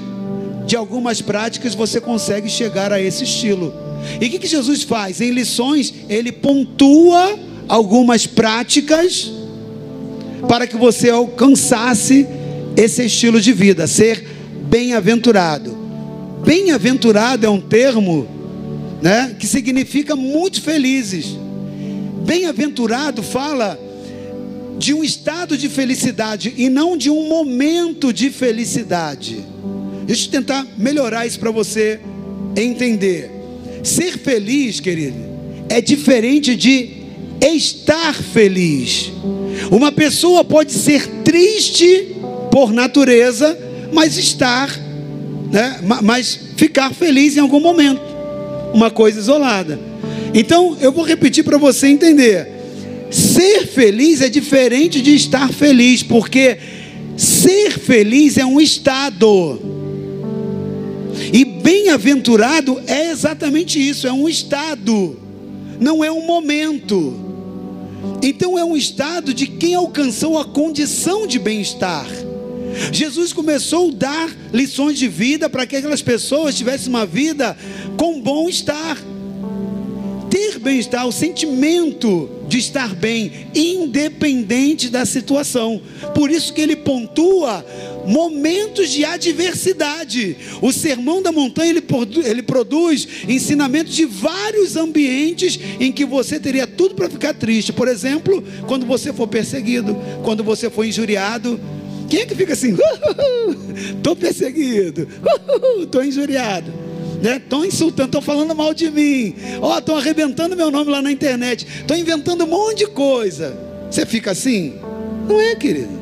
[0.69, 3.73] de algumas práticas você consegue chegar a esse estilo.
[4.21, 5.19] E o que, que Jesus faz?
[5.19, 9.33] Em lições, ele pontua algumas práticas
[10.47, 12.27] para que você alcançasse
[12.77, 14.23] esse estilo de vida, ser
[14.69, 15.75] bem-aventurado.
[16.45, 18.29] Bem-aventurado é um termo
[19.01, 21.29] né, que significa muito felizes.
[22.27, 23.81] Bem-aventurado fala
[24.79, 29.47] de um estado de felicidade e não de um momento de felicidade.
[30.09, 32.01] Deixa eu tentar melhorar isso para você
[32.57, 33.31] entender.
[33.85, 35.19] Ser feliz, querido,
[35.69, 36.89] é diferente de
[37.43, 39.13] estar feliz.
[39.71, 42.17] Uma pessoa pode ser triste
[42.51, 43.57] por natureza,
[43.93, 44.75] mas estar,
[45.53, 48.01] né, mas ficar feliz em algum momento.
[48.73, 49.79] Uma coisa isolada.
[50.33, 52.49] Então, eu vou repetir para você entender.
[53.11, 56.57] Ser feliz é diferente de estar feliz, porque
[57.15, 59.77] ser feliz é um estado.
[61.33, 65.17] E bem-aventurado é exatamente isso, é um estado,
[65.81, 67.27] não é um momento.
[68.23, 72.07] Então é um estado de quem alcançou a condição de bem-estar.
[72.93, 77.57] Jesus começou a dar lições de vida para que aquelas pessoas tivessem uma vida
[77.97, 78.97] com bom-estar.
[80.31, 85.81] Ter bem-estar, o sentimento de estar bem, independente da situação.
[86.15, 87.65] Por isso que ele pontua
[88.07, 90.37] momentos de adversidade.
[90.63, 91.85] O Sermão da Montanha ele,
[92.25, 97.73] ele produz ensinamentos de vários ambientes em que você teria tudo para ficar triste.
[97.73, 101.61] Por exemplo, quando você for perseguido, quando você for injuriado.
[102.09, 102.75] Quem é que fica assim?
[103.97, 105.07] Estou perseguido,
[105.83, 106.88] estou injuriado.
[107.23, 107.67] Estão né?
[107.67, 109.35] insultando, estão falando mal de mim.
[109.61, 111.67] Ó, oh, estão arrebentando meu nome lá na internet.
[111.81, 113.59] Estão inventando um monte de coisa.
[113.91, 114.75] Você fica assim?
[115.29, 115.99] Não é, querido.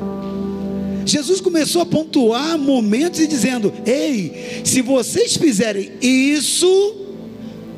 [1.07, 6.97] Jesus começou a pontuar momentos e dizendo: Ei, se vocês fizerem isso,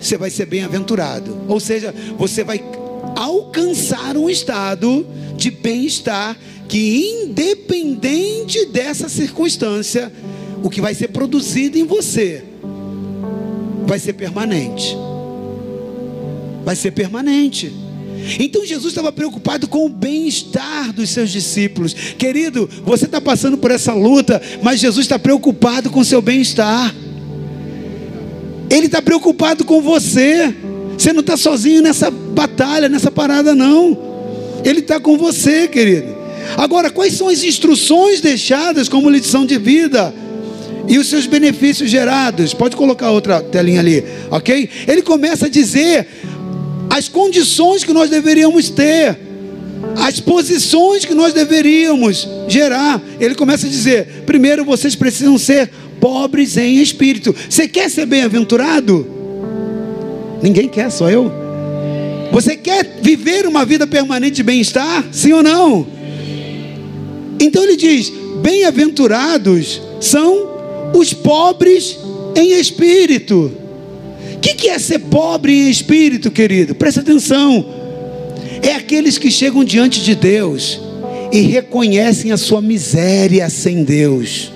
[0.01, 1.39] você vai ser bem-aventurado.
[1.47, 2.63] Ou seja, você vai
[3.15, 10.11] alcançar um estado de bem-estar que, independente dessa circunstância,
[10.63, 12.48] o que vai ser produzido em você
[13.89, 14.95] vai ser permanente.
[16.63, 17.73] Vai ser permanente.
[18.39, 21.95] Então Jesus estava preocupado com o bem-estar dos seus discípulos.
[21.95, 26.95] Querido, você está passando por essa luta, mas Jesus está preocupado com o seu bem-estar.
[28.69, 30.55] Ele está preocupado com você.
[30.99, 33.97] Você não está sozinho nessa batalha, nessa parada, não.
[34.67, 36.15] Ele está com você, querido.
[36.59, 40.13] Agora, quais são as instruções deixadas como lição de vida?
[40.89, 42.55] E os seus benefícios gerados?
[42.55, 44.69] Pode colocar outra telinha ali, ok?
[44.87, 46.07] Ele começa a dizer
[46.89, 49.19] as condições que nós deveríamos ter,
[49.97, 53.01] as posições que nós deveríamos gerar.
[53.21, 55.71] Ele começa a dizer: primeiro vocês precisam ser
[56.01, 57.35] pobres em espírito.
[57.49, 59.07] Você quer ser bem-aventurado?
[60.43, 61.31] Ninguém quer, só eu.
[62.33, 65.05] Você quer viver uma vida permanente de bem-estar?
[65.13, 65.87] Sim ou não?
[67.39, 68.11] Então ele diz:
[68.43, 70.58] bem-aventurados são
[70.95, 71.99] os pobres
[72.37, 73.53] em espírito.
[74.35, 76.75] O que, que é ser pobre em espírito, querido?
[76.75, 77.65] Presta atenção.
[78.63, 80.81] É aqueles que chegam diante de Deus
[81.33, 84.53] e reconhecem a sua miséria sem Deus.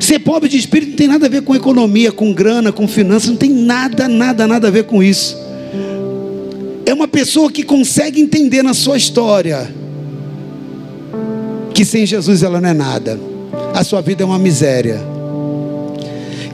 [0.00, 3.30] Ser pobre de espírito não tem nada a ver com economia, com grana, com finanças,
[3.30, 5.36] não tem nada, nada, nada a ver com isso.
[6.86, 9.68] É uma pessoa que consegue entender na sua história
[11.74, 13.20] que sem Jesus ela não é nada,
[13.74, 15.00] a sua vida é uma miséria,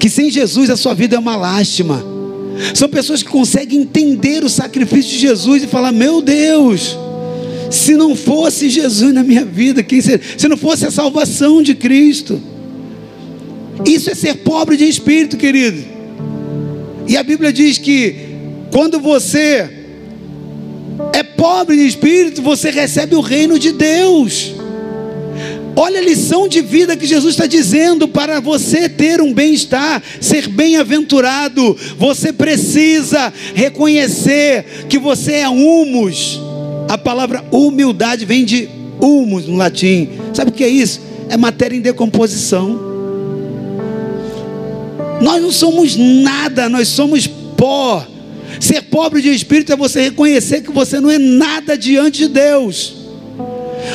[0.05, 2.05] que sem Jesus a sua vida é uma lástima
[2.75, 6.95] são pessoas que conseguem entender o sacrifício de Jesus e falar: Meu Deus,
[7.71, 10.21] se não fosse Jesus na minha vida, quem seria?
[10.37, 12.39] se não fosse a salvação de Cristo.
[13.87, 15.83] Isso é ser pobre de espírito, querido.
[17.09, 18.15] E a Bíblia diz que
[18.71, 19.71] quando você
[21.15, 24.53] é pobre de espírito, você recebe o reino de Deus.
[25.77, 30.47] Olha a lição de vida que Jesus está dizendo para você ter um bem-estar, ser
[30.49, 31.77] bem-aventurado.
[31.99, 36.41] Você precisa reconhecer que você é humus.
[36.89, 38.69] A palavra humildade vem de
[39.01, 40.11] humus no latim.
[40.33, 41.01] Sabe o que é isso?
[41.29, 42.79] É matéria em decomposição.
[45.21, 48.07] Nós não somos nada, nós somos pó.
[48.61, 53.04] Ser pobre de espírito é você reconhecer que você não é nada diante de Deus.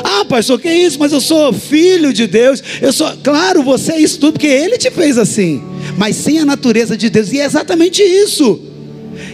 [0.04, 0.98] Ah, pastor, que isso?
[1.00, 2.64] Mas eu sou filho de Deus.
[2.82, 5.62] Eu sou, claro, você é isso tudo porque ele te fez assim.
[5.98, 7.32] Mas sem a natureza de Deus.
[7.32, 8.62] E é exatamente isso.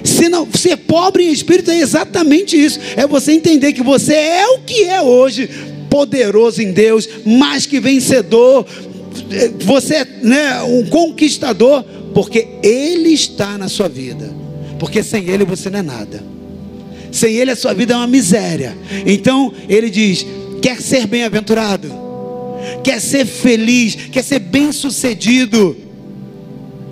[0.03, 2.79] Se não, ser pobre em espírito é exatamente isso.
[2.95, 5.49] É você entender que você é o que é hoje,
[5.89, 8.65] poderoso em Deus, mais que vencedor.
[9.61, 14.33] Você é né, um conquistador, porque Ele está na sua vida.
[14.79, 16.23] Porque sem Ele você não é nada.
[17.11, 18.75] Sem Ele a sua vida é uma miséria.
[19.05, 20.25] Então Ele diz:
[20.65, 21.93] quer ser bem-aventurado,
[22.83, 25.77] quer ser feliz, quer ser bem-sucedido,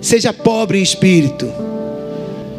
[0.00, 1.52] seja pobre em espírito.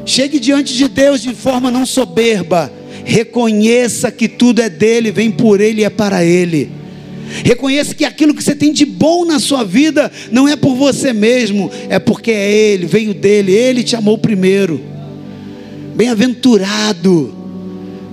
[0.05, 2.69] Chegue diante de Deus de forma não soberba.
[3.05, 6.69] Reconheça que tudo é dele, vem por ele e é para ele.
[7.45, 11.13] Reconheça que aquilo que você tem de bom na sua vida não é por você
[11.13, 14.81] mesmo, é porque é ele, veio dele, ele te amou primeiro.
[15.95, 17.44] Bem-aventurado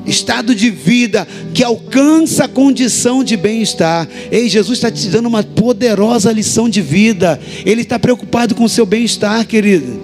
[0.06, 4.08] estado de vida que alcança a condição de bem-estar.
[4.30, 7.38] Ei, Jesus está te dando uma poderosa lição de vida.
[7.64, 10.00] Ele está preocupado com o seu bem-estar, querido.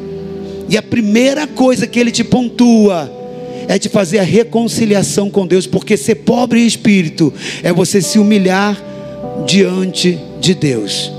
[0.68, 3.10] E a primeira coisa que ele te pontua
[3.66, 7.32] é te fazer a reconciliação com Deus, porque ser pobre em espírito
[7.62, 8.82] é você se humilhar
[9.46, 11.12] diante de Deus,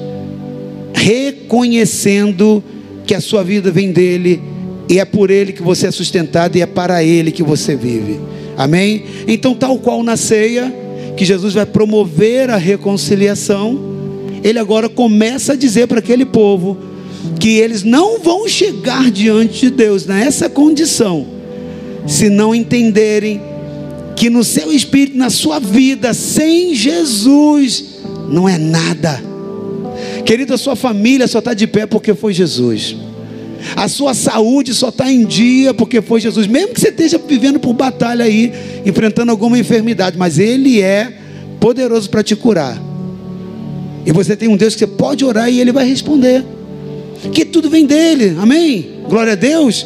[0.93, 2.63] reconhecendo
[3.05, 4.41] que a sua vida vem dele
[4.87, 8.19] e é por ele que você é sustentado e é para ele que você vive.
[8.59, 9.05] Amém?
[9.25, 10.69] Então, tal qual na ceia,
[11.15, 13.79] que Jesus vai promover a reconciliação,
[14.43, 16.77] ele agora começa a dizer para aquele povo
[17.39, 21.25] que eles não vão chegar diante de Deus nessa condição,
[22.05, 23.41] se não entenderem
[24.13, 29.23] que no seu espírito, na sua vida, sem Jesus, não é nada.
[30.25, 32.97] Querido, a sua família só está de pé porque foi Jesus.
[33.75, 36.47] A sua saúde só está em dia porque foi Jesus.
[36.47, 38.51] Mesmo que você esteja vivendo por batalha aí,
[38.85, 41.13] enfrentando alguma enfermidade, mas Ele é
[41.59, 42.81] poderoso para te curar.
[44.05, 46.43] E você tem um Deus que você pode orar e Ele vai responder.
[47.33, 49.01] Que tudo vem dele, amém?
[49.07, 49.85] Glória a Deus.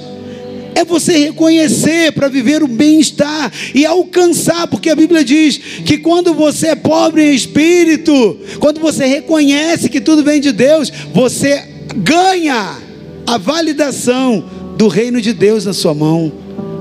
[0.76, 6.34] É você reconhecer para viver o bem-estar e alcançar, porque a Bíblia diz que quando
[6.34, 11.64] você é pobre em espírito, quando você reconhece que tudo vem de Deus, você
[11.96, 12.78] ganha
[13.26, 14.44] a validação
[14.78, 16.32] do reino de Deus na sua mão,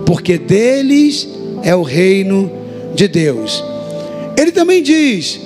[0.07, 1.29] porque deles
[1.63, 2.51] é o reino
[2.95, 3.63] de Deus.
[4.37, 5.41] Ele também diz: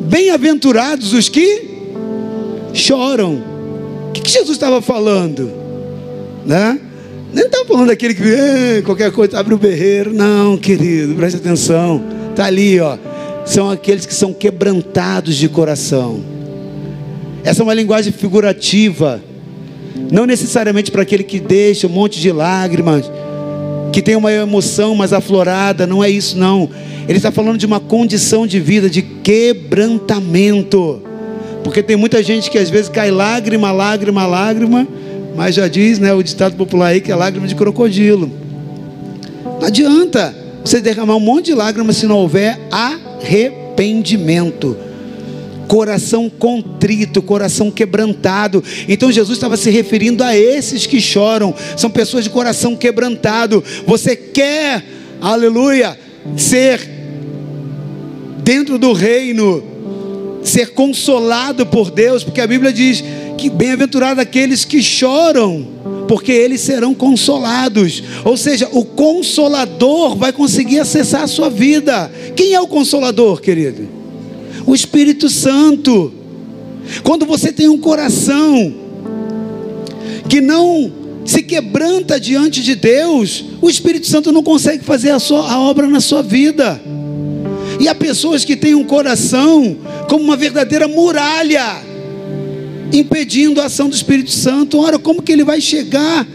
[0.00, 1.70] Bem-aventurados os que
[2.72, 3.42] choram.
[4.08, 5.50] O que, Jesus estava falando?
[6.44, 6.80] Né?
[7.32, 10.12] Não estava falando daquele que qualquer coisa abre o berreiro.
[10.12, 12.02] Não, querido, preste atenção.
[12.30, 12.98] Está ali, ó.
[13.44, 16.20] São aqueles que são quebrantados de coração.
[17.44, 19.22] Essa é uma linguagem figurativa
[20.10, 23.10] não necessariamente para aquele que deixa um monte de lágrimas,
[23.92, 26.70] que tem uma emoção mais aflorada, não é isso não.
[27.08, 31.02] Ele está falando de uma condição de vida, de quebrantamento.
[31.64, 34.86] Porque tem muita gente que às vezes cai lágrima, lágrima, lágrima,
[35.36, 38.30] mas já diz né, o ditado popular aí que é lágrima de crocodilo.
[39.60, 40.34] Não adianta
[40.64, 44.76] você derramar um monte de lágrimas se não houver arrependimento
[45.70, 48.62] coração contrito, coração quebrantado.
[48.88, 53.62] Então Jesus estava se referindo a esses que choram, são pessoas de coração quebrantado.
[53.86, 54.84] Você quer,
[55.20, 55.96] aleluia,
[56.36, 56.80] ser
[58.42, 59.62] dentro do reino
[60.42, 63.04] ser consolado por Deus, porque a Bíblia diz
[63.38, 65.68] que bem-aventurado aqueles que choram,
[66.08, 68.02] porque eles serão consolados.
[68.24, 72.10] Ou seja, o consolador vai conseguir acessar a sua vida.
[72.34, 73.99] Quem é o consolador, querido?
[74.66, 76.12] O Espírito Santo.
[77.02, 78.74] Quando você tem um coração
[80.28, 80.92] que não
[81.24, 85.86] se quebranta diante de Deus, o Espírito Santo não consegue fazer a, sua, a obra
[85.86, 86.80] na sua vida.
[87.78, 89.76] E há pessoas que têm um coração
[90.08, 91.82] como uma verdadeira muralha,
[92.92, 94.78] impedindo a ação do Espírito Santo.
[94.78, 96.26] Ora, como que ele vai chegar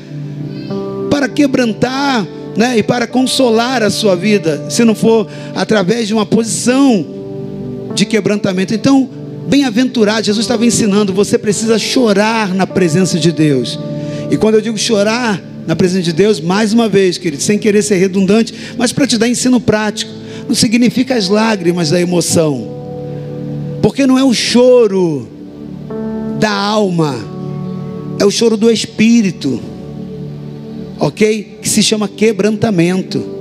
[1.10, 6.26] para quebrantar né, e para consolar a sua vida, se não for através de uma
[6.26, 7.15] posição
[7.96, 8.74] de quebrantamento?
[8.74, 9.10] Então,
[9.48, 13.80] bem-aventurado, Jesus estava ensinando, você precisa chorar na presença de Deus.
[14.30, 17.82] E quando eu digo chorar na presença de Deus, mais uma vez, querido, sem querer
[17.82, 20.12] ser redundante, mas para te dar ensino prático,
[20.48, 22.70] não significa as lágrimas da emoção,
[23.82, 25.28] porque não é o choro
[26.40, 27.16] da alma,
[28.20, 29.60] é o choro do espírito,
[31.00, 31.60] ok?
[31.62, 33.35] Que se chama quebrantamento.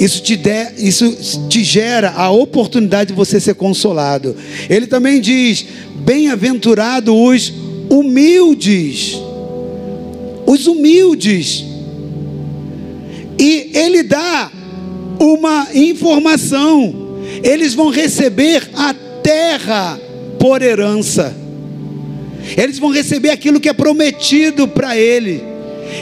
[0.00, 4.36] Isso te, der, isso te gera a oportunidade de você ser consolado.
[4.70, 7.52] Ele também diz: bem-aventurado os
[7.90, 9.18] humildes.
[10.46, 11.64] Os humildes.
[13.38, 14.50] E ele dá
[15.18, 20.00] uma informação: eles vão receber a terra
[20.38, 21.36] por herança,
[22.56, 25.42] eles vão receber aquilo que é prometido para ele,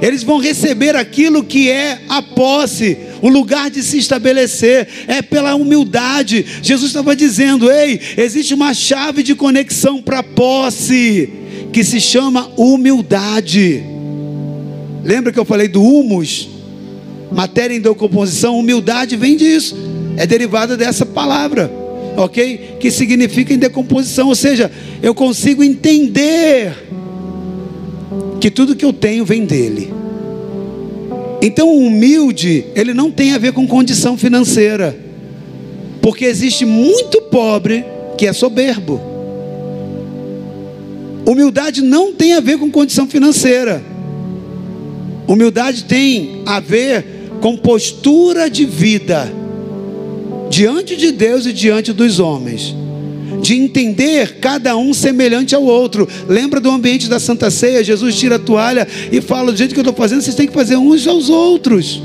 [0.02, 5.54] eles vão receber aquilo que é a posse, o lugar de se estabelecer, é pela
[5.54, 6.44] humildade.
[6.62, 11.30] Jesus estava dizendo: ei, existe uma chave de conexão para posse,
[11.72, 13.82] que se chama humildade.
[15.04, 16.48] Lembra que eu falei do humus?
[17.30, 19.76] Matéria em decomposição, humildade vem disso.
[20.16, 21.70] É derivada dessa palavra,
[22.16, 22.76] ok?
[22.80, 24.70] Que significa em decomposição, ou seja,
[25.02, 26.72] eu consigo entender
[28.40, 29.92] que tudo que eu tenho vem dele.
[31.40, 34.96] Então, humilde, ele não tem a ver com condição financeira,
[36.00, 37.84] porque existe muito pobre
[38.16, 39.00] que é soberbo.
[41.26, 43.82] Humildade não tem a ver com condição financeira.
[45.26, 47.04] Humildade tem a ver
[47.40, 49.30] com postura de vida
[50.48, 52.74] diante de Deus e diante dos homens.
[53.40, 56.08] De entender cada um semelhante ao outro.
[56.28, 57.84] Lembra do ambiente da Santa Ceia?
[57.84, 60.54] Jesus tira a toalha e fala: do jeito que eu estou fazendo, vocês têm que
[60.54, 62.02] fazer uns aos outros.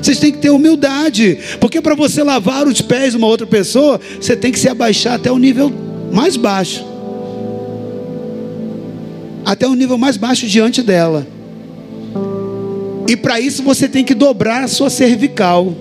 [0.00, 4.00] Vocês têm que ter humildade, porque para você lavar os pés de uma outra pessoa,
[4.18, 5.70] você tem que se abaixar até o nível
[6.10, 6.90] mais baixo
[9.44, 11.26] até o nível mais baixo diante dela.
[13.08, 15.74] E para isso você tem que dobrar a sua cervical.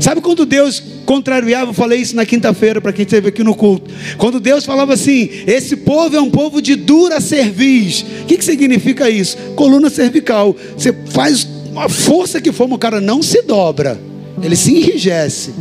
[0.00, 3.90] Sabe quando Deus contrariava, eu falei isso na quinta-feira para quem esteve aqui no culto.
[4.16, 8.04] Quando Deus falava assim: Esse povo é um povo de dura cerviz.
[8.22, 9.36] O que, que significa isso?
[9.54, 10.56] Coluna cervical.
[10.76, 13.98] Você faz uma força que for, o cara não se dobra,
[14.42, 15.52] ele se enrijece,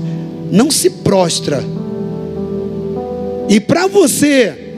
[0.52, 1.64] não se prostra.
[3.50, 4.74] E para você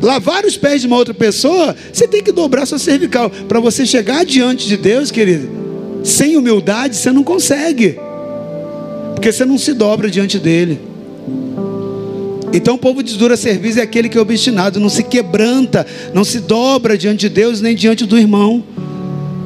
[0.00, 3.30] lavar os pés de uma outra pessoa, você tem que dobrar sua cervical.
[3.30, 5.48] Para você chegar diante de Deus, querido,
[6.04, 7.98] sem humildade, você não consegue.
[9.22, 10.80] Porque você não se dobra diante dele.
[12.52, 16.24] Então o povo de dura serviço é aquele que é obstinado, não se quebranta, não
[16.24, 18.64] se dobra diante de Deus nem diante do irmão.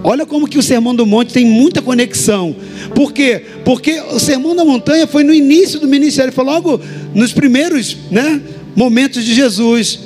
[0.02, 2.56] Olha como que o Sermão do Monte tem muita conexão.
[2.94, 3.42] Por quê?
[3.66, 6.80] Porque o Sermão da Montanha foi no início do ministério, foi logo
[7.14, 8.40] nos primeiros né,
[8.74, 9.98] momentos de Jesus.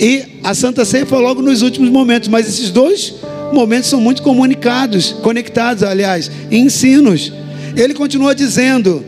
[0.00, 3.16] E a Santa Ceia foi logo nos últimos momentos, mas esses dois
[3.52, 7.30] momentos são muito comunicados, conectados, aliás, em ensinos.
[7.76, 9.04] Ele continua dizendo: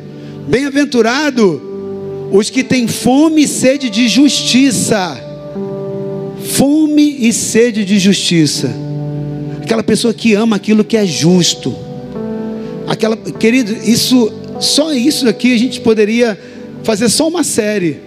[0.50, 5.16] Bem-aventurado os que têm fome e sede de justiça.
[6.54, 8.74] Fome e sede de justiça.
[9.62, 11.72] Aquela pessoa que ama aquilo que é justo.
[12.88, 16.36] Aquela, querido, isso só isso aqui a gente poderia
[16.82, 18.00] fazer só uma série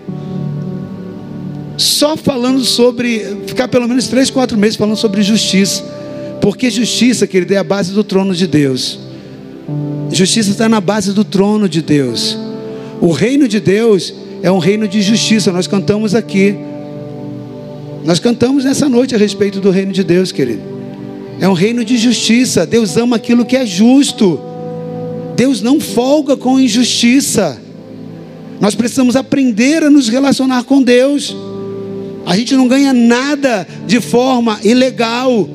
[1.77, 5.81] só falando sobre, ficar pelo menos três, quatro meses falando sobre justiça.
[6.41, 8.99] Porque justiça, querido, é a base do trono de Deus.
[10.11, 12.37] Justiça está na base do trono de Deus.
[13.01, 15.51] O reino de Deus é um reino de justiça.
[15.51, 16.55] Nós cantamos aqui.
[18.05, 20.61] Nós cantamos nessa noite a respeito do reino de Deus, querido.
[21.39, 22.65] É um reino de justiça.
[22.65, 24.39] Deus ama aquilo que é justo.
[25.35, 27.59] Deus não folga com injustiça.
[28.59, 31.35] Nós precisamos aprender a nos relacionar com Deus.
[32.25, 35.49] A gente não ganha nada de forma ilegal,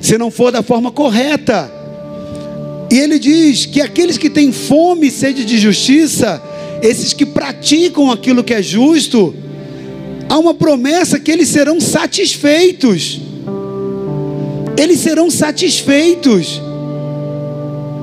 [0.00, 1.81] se não for da forma correta.
[2.92, 6.42] E ele diz que aqueles que têm fome e sede de justiça,
[6.82, 9.34] esses que praticam aquilo que é justo,
[10.28, 13.18] há uma promessa que eles serão satisfeitos.
[14.76, 16.60] Eles serão satisfeitos.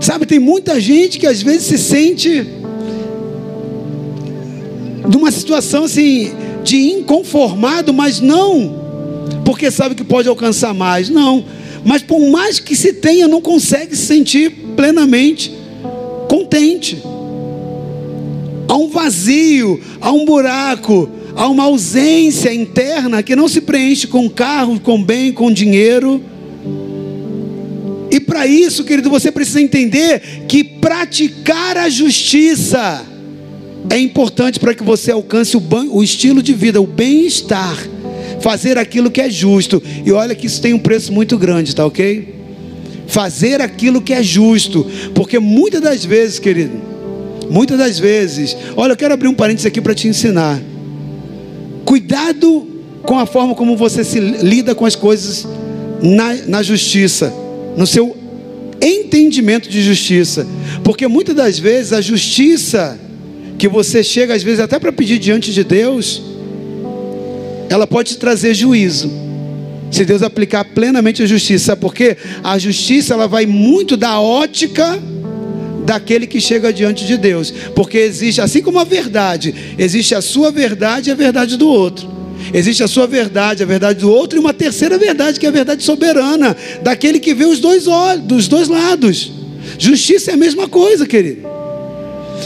[0.02, 2.48] Sabe, tem muita gente que às vezes se sente
[5.08, 6.32] numa situação assim
[6.64, 8.80] de inconformado, mas não
[9.50, 11.44] porque sabe que pode alcançar mais, não.
[11.84, 15.52] Mas por mais que se tenha, não consegue se sentir plenamente
[16.28, 17.02] contente.
[18.68, 24.30] Há um vazio, há um buraco, há uma ausência interna que não se preenche com
[24.30, 26.22] carro, com bem, com dinheiro.
[28.12, 33.06] E para isso, querido, você precisa entender que praticar a justiça
[33.90, 37.78] é importante para que você alcance o, o estilo de vida, o bem-estar,
[38.40, 39.82] fazer aquilo que é justo.
[40.06, 42.36] E olha que isso tem um preço muito grande, tá ok?
[43.08, 44.86] Fazer aquilo que é justo,
[45.16, 46.80] porque muitas das vezes, querido,
[47.50, 50.62] muitas das vezes, olha, eu quero abrir um parênteses aqui para te ensinar.
[51.86, 52.68] Cuidado
[53.04, 55.48] com a forma como você se lida com as coisas
[56.02, 57.34] na, na justiça,
[57.76, 58.16] no seu
[58.82, 60.48] entendimento de justiça,
[60.84, 62.98] porque muitas das vezes a justiça
[63.58, 66.22] que você chega às vezes até para pedir diante de Deus,
[67.70, 69.12] ela pode trazer juízo.
[69.92, 72.18] Se Deus aplicar plenamente a justiça, sabe por quê?
[72.44, 75.00] A justiça ela vai muito da ótica
[75.86, 80.52] daquele que chega diante de Deus, porque existe, assim como a verdade, existe a sua
[80.52, 82.08] verdade e a verdade do outro.
[82.54, 85.52] Existe a sua verdade, a verdade do outro e uma terceira verdade, que é a
[85.52, 89.32] verdade soberana, daquele que vê os dois olhos, dos dois lados.
[89.78, 91.59] Justiça é a mesma coisa, querido.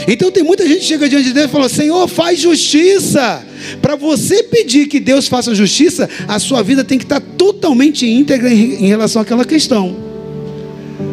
[0.06, 3.44] Então tem muita gente que chega diante de Deus e fala: Senhor, faz justiça.
[3.80, 8.52] Para você pedir que Deus faça justiça, a sua vida tem que estar totalmente íntegra
[8.52, 9.96] em relação àquela questão.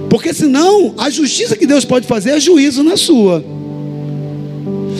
[0.09, 3.43] Porque senão, a justiça que Deus pode fazer é juízo na sua.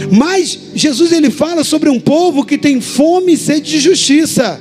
[0.09, 4.59] Mas Jesus ele fala sobre um povo que tem fome e sede de justiça.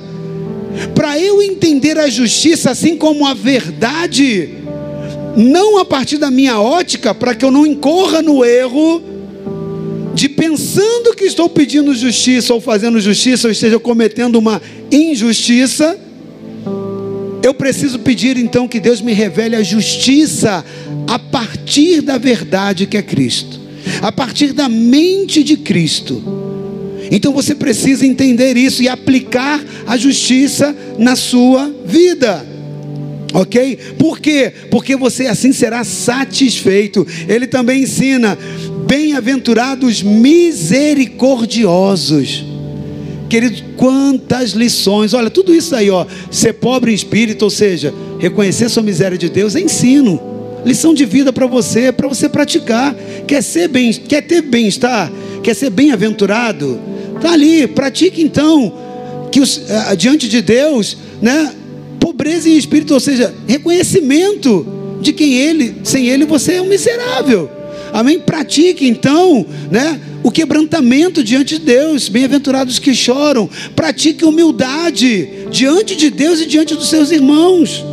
[0.93, 4.49] Para eu entender a justiça assim como a verdade,
[5.35, 9.01] não a partir da minha ótica, para que eu não incorra no erro
[10.13, 15.97] de pensando que estou pedindo justiça ou fazendo justiça, ou esteja cometendo uma injustiça,
[17.43, 20.63] eu preciso pedir então que Deus me revele a justiça
[21.07, 23.59] a partir da verdade que é Cristo,
[24.01, 26.21] a partir da mente de Cristo.
[27.09, 32.45] Então você precisa entender isso e aplicar a justiça na sua vida.
[33.33, 33.77] Ok?
[33.97, 34.51] Por quê?
[34.69, 37.07] Porque você assim será satisfeito.
[37.27, 38.37] Ele também ensina:
[38.91, 42.43] bem-aventurados misericordiosos.
[43.29, 45.13] Querido, quantas lições.
[45.13, 46.05] Olha, tudo isso aí, ó.
[46.29, 50.19] Ser pobre em espírito, ou seja, reconhecer sua miséria de Deus, é ensino.
[50.65, 52.93] Lição de vida para você, para você praticar.
[53.25, 55.09] Quer ser bem, quer ter bem-estar,
[55.41, 56.77] quer ser bem-aventurado?
[57.21, 58.73] Tá ali, pratique então
[59.31, 61.53] que os, uh, diante de Deus, né?
[61.97, 64.67] Pobreza em espírito, ou seja, reconhecimento
[64.99, 67.60] de quem ele, sem ele você é um miserável.
[67.93, 68.19] Amém?
[68.19, 69.99] Pratique então, né?
[70.23, 72.07] O quebrantamento diante de Deus.
[72.07, 73.49] Bem-aventurados que choram.
[73.75, 77.83] Pratique humildade diante de Deus e diante dos seus irmãos.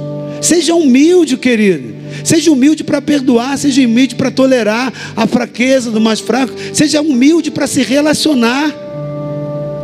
[0.40, 1.96] Seja humilde, querido.
[2.24, 7.50] Seja humilde para perdoar, seja humilde para tolerar a fraqueza do mais fraco, seja humilde
[7.50, 8.74] para se relacionar.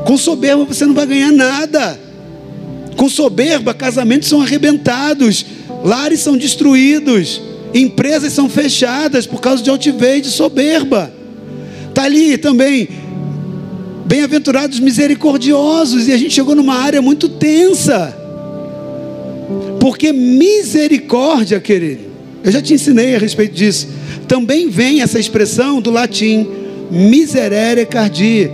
[0.04, 1.98] Com soberba você não vai ganhar nada.
[2.96, 5.44] Com soberba, casamentos são arrebentados,
[5.84, 7.40] lares são destruídos.
[7.74, 11.12] Empresas são fechadas por causa de altivez, de soberba.
[11.88, 12.88] Está ali também.
[14.06, 16.06] Bem-aventurados misericordiosos.
[16.06, 18.16] E a gente chegou numa área muito tensa.
[19.80, 22.02] Porque misericórdia, querido,
[22.44, 23.88] eu já te ensinei a respeito disso.
[24.28, 26.46] Também vem essa expressão do latim,
[26.92, 28.52] miserere cardia.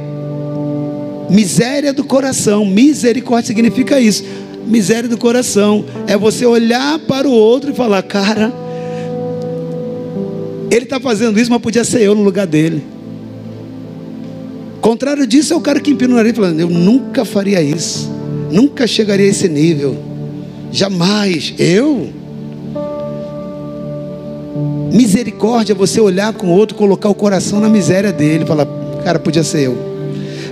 [1.28, 2.64] Miséria do coração.
[2.64, 4.24] Misericórdia significa isso.
[4.66, 5.84] Miséria do coração.
[6.06, 8.69] É você olhar para o outro e falar, cara
[10.70, 12.82] ele está fazendo isso, mas podia ser eu no lugar dele.
[14.80, 18.10] Contrário disso, é o cara que empina o nariz falando: Eu nunca faria isso,
[18.50, 19.96] nunca chegaria a esse nível,
[20.70, 21.52] jamais.
[21.58, 22.08] Eu?
[24.92, 28.66] Misericórdia, você olhar com o outro, colocar o coração na miséria dele, falar:
[29.04, 29.90] Cara, podia ser eu.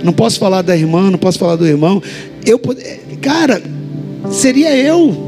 [0.03, 2.01] Não posso falar da irmã, não posso falar do irmão.
[2.45, 2.59] Eu,
[3.21, 3.61] cara,
[4.29, 5.27] seria eu.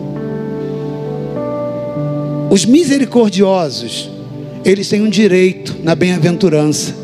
[2.49, 4.09] Os misericordiosos
[4.63, 6.95] eles têm um direito na bem-aventurança.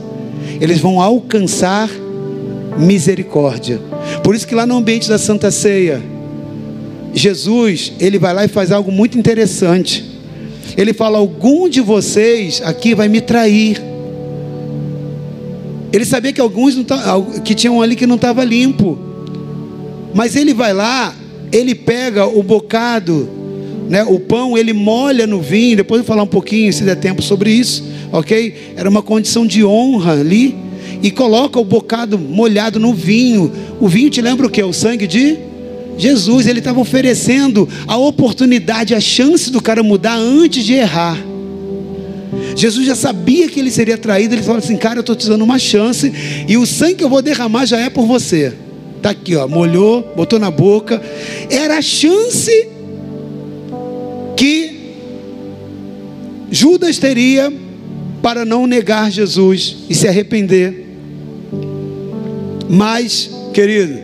[0.62, 1.90] Eles vão alcançar
[2.78, 3.80] misericórdia.
[4.24, 6.02] Por isso que lá no ambiente da Santa Ceia,
[7.14, 10.06] Jesus, ele vai lá e faz algo muito interessante.
[10.76, 13.82] Ele fala: "Algum de vocês aqui vai me trair".
[15.92, 16.76] Ele sabia que alguns
[17.44, 19.00] que tinham ali que não estava limpo.
[20.14, 21.16] Mas ele vai lá,
[21.52, 23.30] ele pega o bocado,
[23.90, 25.78] né, o pão, ele molha no vinho.
[25.78, 28.74] Depois eu vou falar um pouquinho, se der tempo, sobre isso, ok?
[28.76, 30.56] Era uma condição de honra ali.
[31.02, 33.52] E coloca o bocado molhado no vinho.
[33.80, 34.62] O vinho te lembra o que?
[34.64, 35.38] O sangue de
[35.98, 36.48] Jesus.
[36.48, 41.18] Ele estava oferecendo a oportunidade, a chance do cara mudar antes de errar.
[42.56, 44.34] Jesus já sabia que ele seria traído.
[44.34, 46.12] Ele falou assim: Cara, eu estou te dando uma chance.
[46.48, 48.54] E o sangue que eu vou derramar já é por você.
[48.98, 51.00] Está aqui, ó, molhou, botou na boca.
[51.52, 52.70] Era a chance
[54.38, 54.78] que
[56.50, 57.52] Judas teria
[58.22, 60.86] para não negar Jesus e se arrepender.
[62.70, 64.00] Mas, querido,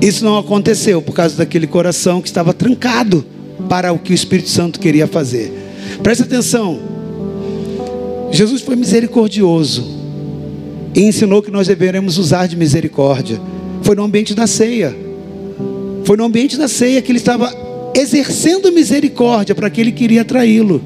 [0.00, 3.24] isso não aconteceu por causa daquele coração que estava trancado
[3.68, 5.52] para o que o Espírito Santo queria fazer.
[6.02, 6.78] Preste atenção.
[8.30, 9.84] Jesus foi misericordioso
[10.94, 13.40] e ensinou que nós deveremos usar de misericórdia.
[13.82, 14.94] Foi no ambiente da ceia.
[16.04, 17.63] Foi no ambiente da ceia que ele estava
[17.94, 20.82] exercendo misericórdia para aquele que queria traí-lo.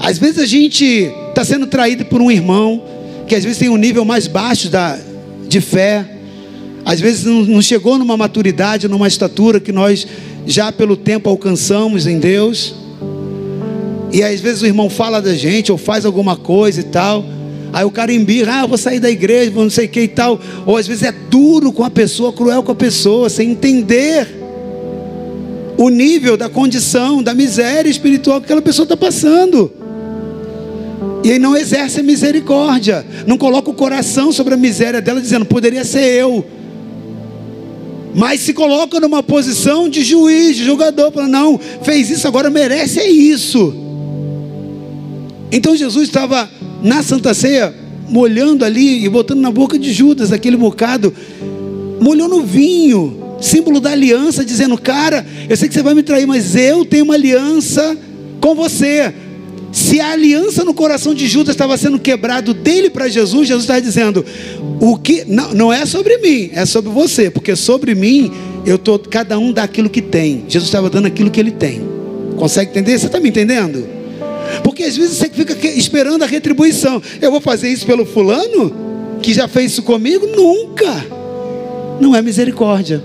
[0.00, 0.84] Às vezes a gente
[1.28, 2.82] está sendo traído por um irmão
[3.26, 4.98] que às vezes tem um nível mais baixo da,
[5.48, 6.04] de fé,
[6.84, 10.06] às vezes não, não chegou numa maturidade, numa estatura que nós
[10.46, 12.74] já pelo tempo alcançamos em Deus.
[14.12, 17.24] E às vezes o irmão fala da gente ou faz alguma coisa e tal.
[17.72, 20.40] Aí o cara embirra, ah, vou sair da igreja, não sei o que e tal.
[20.64, 24.45] Ou às vezes é duro com a pessoa, cruel com a pessoa, sem entender
[25.78, 29.70] o nível da condição, da miséria espiritual que aquela pessoa está passando.
[31.22, 35.44] E aí não exerce a misericórdia, não coloca o coração sobre a miséria dela, dizendo,
[35.44, 36.44] poderia ser eu.
[38.14, 43.00] Mas se coloca numa posição de juiz, de julgador, para não, fez isso, agora merece
[43.00, 43.74] é isso.
[45.50, 46.48] Então Jesus estava
[46.82, 47.74] na Santa Ceia,
[48.08, 51.12] molhando ali e botando na boca de Judas aquele bocado,
[52.00, 56.26] molhou no vinho, símbolo da aliança, dizendo: Cara, eu sei que você vai me trair,
[56.26, 57.96] mas eu tenho uma aliança
[58.40, 59.12] com você.
[59.72, 63.78] Se a aliança no coração de Judas estava sendo quebrado dele para Jesus, Jesus está
[63.78, 64.24] dizendo:
[64.80, 68.32] o que não, não é sobre mim, é sobre você, porque sobre mim
[68.64, 70.44] eu tô cada um dá aquilo que tem.
[70.48, 71.82] Jesus estava dando aquilo que ele tem.
[72.36, 72.98] Consegue entender?
[72.98, 73.86] Você está me entendendo?
[74.62, 77.02] Porque às vezes você fica esperando a retribuição.
[77.20, 78.72] Eu vou fazer isso pelo fulano
[79.22, 80.26] que já fez isso comigo?
[80.26, 81.04] Nunca.
[82.00, 83.02] Não é misericórdia.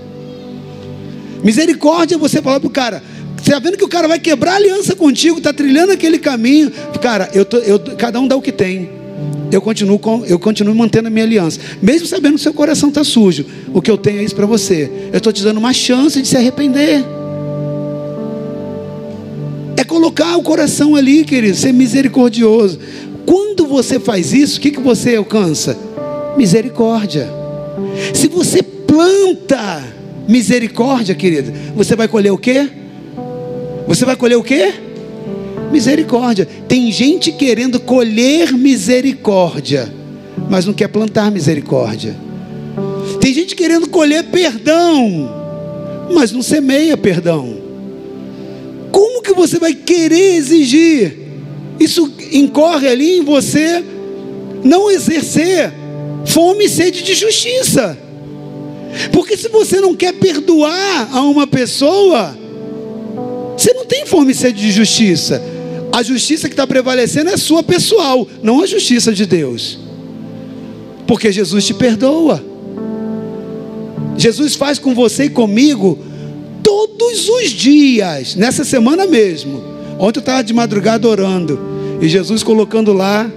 [1.42, 3.02] Misericórdia é você falar para o cara.
[3.36, 6.70] Você está vendo que o cara vai quebrar aliança contigo, está trilhando aquele caminho.
[7.00, 8.88] Cara, eu tô, eu, cada um dá o que tem.
[9.50, 11.58] Eu continuo, com, eu continuo mantendo a minha aliança.
[11.82, 13.44] Mesmo sabendo que seu coração está sujo.
[13.74, 14.90] O que eu tenho é isso para você.
[15.12, 17.04] Eu estou te dando uma chance de se arrepender.
[19.76, 22.78] É colocar o coração ali, querido, ser misericordioso.
[23.26, 25.76] Quando você faz isso, o que, que você alcança?
[26.36, 27.28] Misericórdia.
[28.14, 29.82] Se você planta
[30.28, 32.68] misericórdia, querido, você vai colher o quê?
[33.86, 34.72] Você vai colher o quê?
[35.70, 36.46] Misericórdia.
[36.68, 39.92] Tem gente querendo colher misericórdia,
[40.50, 42.16] mas não quer plantar misericórdia.
[43.20, 45.30] Tem gente querendo colher perdão,
[46.12, 47.62] mas não semeia perdão
[49.22, 51.16] que você vai querer exigir?
[51.80, 53.82] Isso incorre ali em você
[54.62, 55.72] não exercer
[56.26, 57.98] fome e sede de justiça.
[59.12, 62.36] Porque se você não quer perdoar a uma pessoa,
[63.56, 65.42] você não tem fome e sede de justiça.
[65.92, 69.78] A justiça que está prevalecendo é sua pessoal, não a justiça de Deus.
[71.06, 72.42] Porque Jesus te perdoa.
[74.16, 75.98] Jesus faz com você e comigo
[76.62, 79.62] todos os dias, nessa semana mesmo.
[79.98, 81.58] Ontem eu estava de madrugada orando,
[82.00, 83.30] e Jesus colocando lá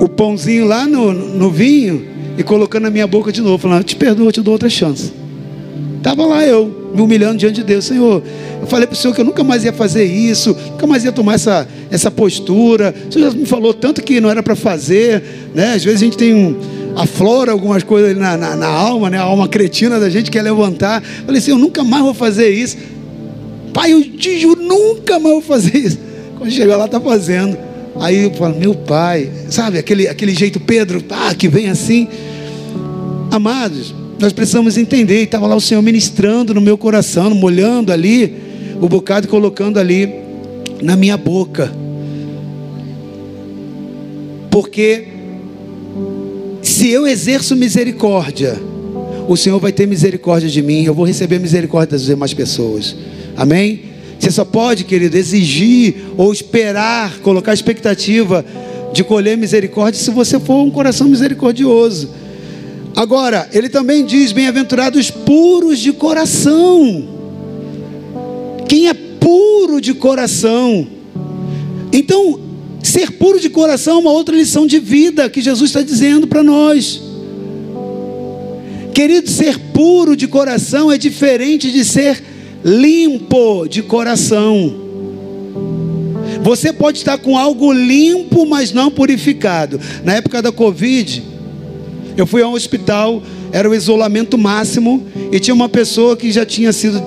[0.00, 2.06] o pãozinho lá no, no vinho
[2.40, 5.12] e colocando na minha boca de novo, falando: Te perdoo, eu te dou outra chance.
[5.98, 8.22] Estava lá eu, me humilhando diante de Deus, Senhor.
[8.62, 11.12] Eu falei para o Senhor que eu nunca mais ia fazer isso, nunca mais ia
[11.12, 12.94] tomar essa, essa postura.
[13.08, 15.22] O Senhor já me falou tanto que não era para fazer,
[15.54, 15.74] né?
[15.74, 16.56] Às vezes a gente tem um
[16.96, 19.18] aflora algumas coisas na, na, na, alma, né?
[19.18, 21.02] A alma cretina da gente quer levantar.
[21.02, 22.78] Eu falei assim, eu nunca mais vou fazer isso.
[23.74, 25.98] Pai, eu te juro, nunca mais vou fazer isso.
[26.38, 27.58] Quando chega lá, está fazendo.
[28.00, 32.08] Aí eu falo, meu pai, sabe, aquele, aquele jeito Pedro, ah, que vem assim.
[33.30, 35.22] Amados, nós precisamos entender.
[35.22, 38.34] Estava lá o Senhor ministrando no meu coração, molhando ali
[38.80, 40.08] o bocado e colocando ali
[40.82, 41.70] na minha boca.
[44.50, 45.08] Porque
[46.62, 48.58] se eu exerço misericórdia,
[49.28, 52.96] o Senhor vai ter misericórdia de mim, eu vou receber misericórdia das demais pessoas.
[53.36, 53.82] Amém?
[54.20, 58.44] Você só pode, querido, exigir ou esperar, colocar expectativa
[58.92, 62.10] de colher misericórdia se você for um coração misericordioso.
[62.94, 67.08] Agora, ele também diz: bem-aventurados puros de coração.
[68.68, 70.86] Quem é puro de coração?
[71.90, 72.38] Então,
[72.82, 76.42] ser puro de coração é uma outra lição de vida que Jesus está dizendo para
[76.42, 77.00] nós.
[78.92, 82.29] Querido, ser puro de coração é diferente de ser
[82.64, 84.74] limpo de coração.
[86.42, 89.80] Você pode estar com algo limpo, mas não purificado.
[90.04, 91.22] Na época da Covid,
[92.16, 96.46] eu fui a um hospital, era o isolamento máximo, e tinha uma pessoa que já
[96.46, 97.02] tinha sido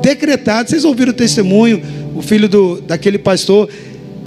[0.00, 0.70] decretado.
[0.70, 1.82] Vocês ouviram o testemunho?
[2.14, 3.68] O filho do, daquele pastor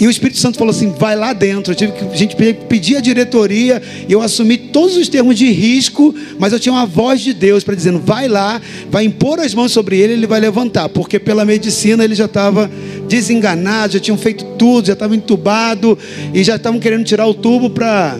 [0.02, 1.70] e o Espírito Santo falou assim: vai lá dentro.
[1.70, 2.34] Eu tive que, a gente
[2.68, 6.84] pedir a diretoria, e eu assumi todos os termos de risco, mas eu tinha uma
[6.84, 10.40] voz de Deus para dizendo: vai lá, vai impor as mãos sobre ele, ele vai
[10.40, 12.68] levantar, porque pela medicina ele já estava
[13.08, 15.96] desenganado, já tinham feito tudo, já estava entubado,
[16.34, 18.18] e já estavam querendo tirar o tubo para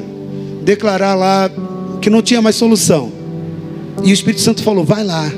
[0.63, 1.51] declarar lá
[2.01, 3.11] que não tinha mais solução.
[4.05, 5.29] E o Espírito Santo falou: vai lá.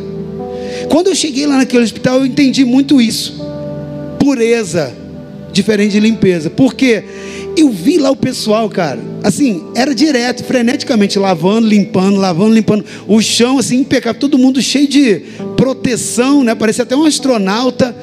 [0.91, 3.43] Quando eu cheguei lá naquele hospital, eu entendi muito isso.
[4.19, 5.04] Pureza
[5.55, 6.51] diferente de limpeza.
[6.51, 7.05] Porque
[7.57, 12.85] eu vi lá o pessoal, cara, assim, era direto, freneticamente, lavando, limpando, lavando, limpando.
[13.07, 15.23] O chão, assim, impecável, todo mundo cheio de
[15.57, 16.55] proteção, né?
[16.55, 17.95] Parecia até um astronauta.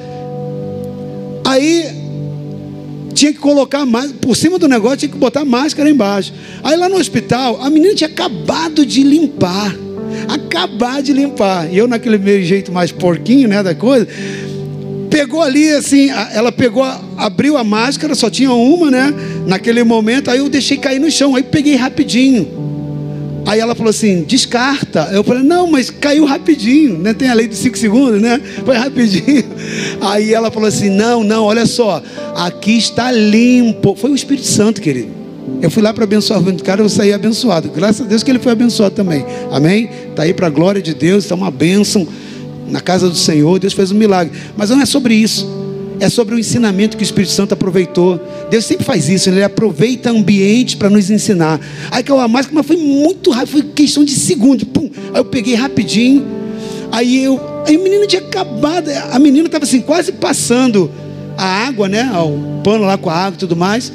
[1.44, 2.02] Aí
[3.12, 6.32] tinha que colocar mais, por cima do negócio, tinha que botar máscara embaixo.
[6.62, 9.76] Aí lá no hospital, a menina tinha acabado de limpar.
[10.28, 11.72] Acabar de limpar.
[11.72, 14.08] E eu, naquele meio jeito mais porquinho, né, da coisa
[15.12, 16.82] pegou ali assim, ela pegou,
[17.18, 19.14] abriu a máscara, só tinha uma, né?
[19.46, 22.62] Naquele momento, aí eu deixei cair no chão, aí peguei rapidinho.
[23.44, 25.10] Aí ela falou assim: descarta.
[25.12, 27.12] Eu falei: não, mas caiu rapidinho, né?
[27.12, 28.40] Tem a lei de 5 segundos, né?
[28.64, 29.44] Foi rapidinho.
[30.00, 32.02] Aí ela falou assim: não, não, olha só,
[32.34, 33.94] aqui está limpo.
[33.96, 35.10] Foi o Espírito Santo, querido.
[35.60, 37.68] Eu fui lá para abençoar o cara, eu saí abençoado.
[37.68, 39.26] Graças a Deus que ele foi abençoado também.
[39.50, 39.90] Amém?
[40.08, 42.06] Está aí para a glória de Deus, está uma bênção
[42.72, 44.32] na casa do Senhor, Deus fez um milagre.
[44.56, 45.46] Mas não é sobre isso.
[46.00, 48.20] É sobre o ensinamento que o Espírito Santo aproveitou.
[48.50, 51.60] Deus sempre faz isso, ele aproveita ambiente para nos ensinar.
[51.90, 54.64] Aí caiu a máscara, mas foi muito rápido, foi questão de segundos.
[54.64, 54.90] Pum.
[55.12, 56.26] Aí eu peguei rapidinho.
[56.90, 57.40] Aí eu.
[57.66, 58.88] Aí a menina tinha acabado.
[59.12, 60.90] A menina estava assim, quase passando
[61.36, 62.10] a água, né?
[62.18, 63.92] O pano lá com a água e tudo mais.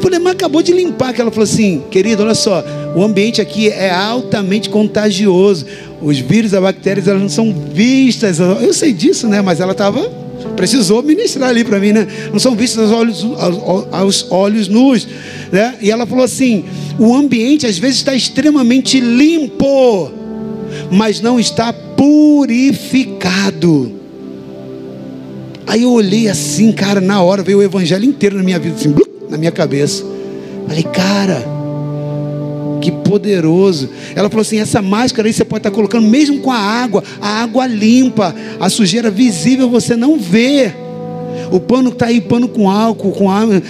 [0.00, 1.12] Eu falei, mas acabou de limpar.
[1.12, 2.64] Que ela falou assim, querido, olha só,
[2.96, 5.66] o ambiente aqui é altamente contagioso.
[6.00, 8.38] Os vírus, as bactérias, elas não são vistas.
[8.40, 9.42] Eu sei disso, né?
[9.42, 10.20] Mas ela estava
[10.56, 12.06] precisou ministrar ali para mim, né?
[12.32, 15.06] Não são vistas aos olhos, aos, aos olhos nus,
[15.52, 15.74] né?
[15.82, 16.64] E ela falou assim:
[16.98, 20.10] o ambiente às vezes está extremamente limpo,
[20.90, 23.20] mas não está purificado.
[25.66, 28.92] Aí eu olhei assim, cara, na hora veio o evangelho inteiro na minha vida, assim,
[29.30, 30.04] na minha cabeça.
[30.66, 31.60] Falei, cara
[32.80, 33.90] que poderoso.
[34.16, 37.42] Ela falou assim: essa máscara aí você pode estar colocando mesmo com a água, a
[37.42, 40.72] água limpa, a sujeira visível você não vê.
[41.52, 43.62] O pano está aí, pano com álcool, com água,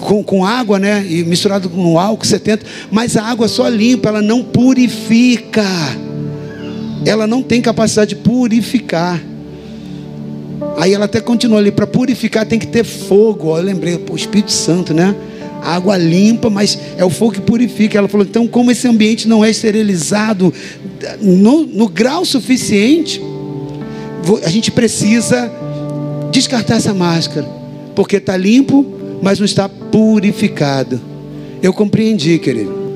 [0.00, 1.04] com, com água, né?
[1.08, 5.64] E misturado com álcool 70, mas a água só limpa, ela não purifica.
[7.04, 9.22] Ela não tem capacidade de purificar.
[10.76, 13.56] Aí ela até continua ali, para purificar tem que ter fogo.
[13.56, 15.14] Eu lembrei, o Espírito Santo, né?
[15.62, 17.98] água limpa, mas é o fogo que purifica.
[17.98, 20.52] Ela falou: então, como esse ambiente não é esterilizado
[21.20, 23.20] no, no grau suficiente,
[24.44, 25.50] a gente precisa
[26.30, 27.46] descartar essa máscara,
[27.94, 28.84] porque está limpo,
[29.22, 31.00] mas não está purificado.
[31.62, 32.86] Eu compreendi, querido.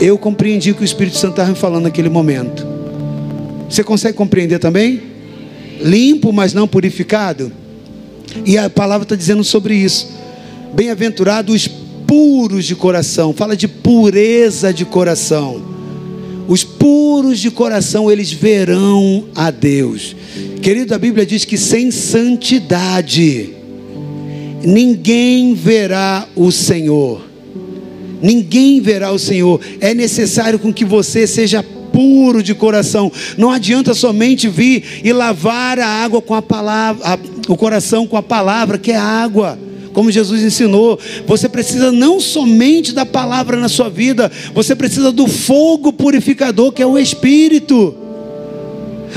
[0.00, 2.66] Eu compreendi o que o Espírito Santo estava me falando naquele momento.
[3.68, 5.09] Você consegue compreender também?
[5.82, 7.52] Limpo, mas não purificado?
[8.44, 10.08] E a palavra está dizendo sobre isso.
[10.74, 11.68] Bem-aventurado os
[12.06, 15.62] puros de coração, fala de pureza de coração.
[16.48, 20.16] Os puros de coração, eles verão a Deus.
[20.60, 23.50] Querido, a Bíblia diz que sem santidade,
[24.64, 27.22] ninguém verá o Senhor.
[28.20, 29.60] Ninguém verá o Senhor.
[29.80, 33.10] É necessário com que você seja puro de coração.
[33.36, 37.18] Não adianta somente vir e lavar a água com a palavra, a,
[37.48, 39.58] o coração com a palavra, que é água
[39.92, 40.98] como Jesus ensinou.
[41.26, 46.82] Você precisa não somente da palavra na sua vida, você precisa do fogo purificador que
[46.82, 47.94] é o Espírito.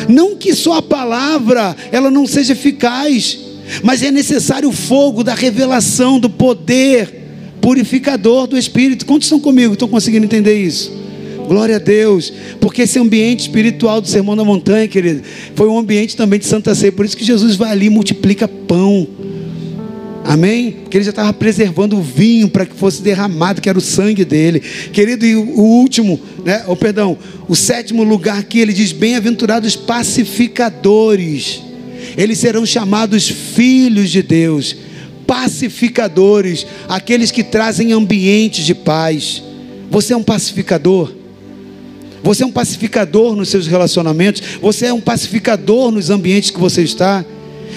[0.10, 3.40] Não que só a palavra ela não seja eficaz,
[3.84, 7.22] mas é necessário o fogo da revelação do poder
[7.62, 9.06] purificador do Espírito.
[9.06, 9.74] Quantos estão comigo?
[9.74, 11.03] Estão conseguindo entender isso?
[11.48, 15.22] Glória a Deus, porque esse ambiente espiritual do Sermão da Montanha, querido,
[15.56, 18.48] foi um ambiente também de Santa Ceia, por isso que Jesus vai ali e multiplica
[18.48, 19.08] pão
[20.26, 20.72] Amém?
[20.72, 24.24] Porque ele já estava preservando o vinho para que fosse derramado, que era o sangue
[24.24, 24.62] dele.
[24.62, 26.64] Querido, e o último, né?
[26.68, 27.18] Oh, perdão,
[27.48, 31.62] o sétimo lugar aqui ele diz: Bem-aventurados pacificadores.
[32.18, 34.76] Eles serão chamados filhos de Deus.
[35.28, 39.44] Pacificadores, aqueles que trazem ambientes de paz.
[39.90, 41.12] Você é um pacificador?
[42.24, 44.42] Você é um pacificador nos seus relacionamentos?
[44.62, 47.24] Você é um pacificador nos ambientes que você está?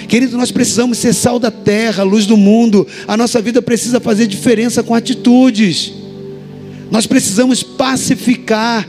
[0.07, 2.87] Querido, nós precisamos ser sal da terra, luz do mundo.
[3.05, 5.93] A nossa vida precisa fazer diferença com atitudes.
[6.89, 8.87] Nós precisamos pacificar.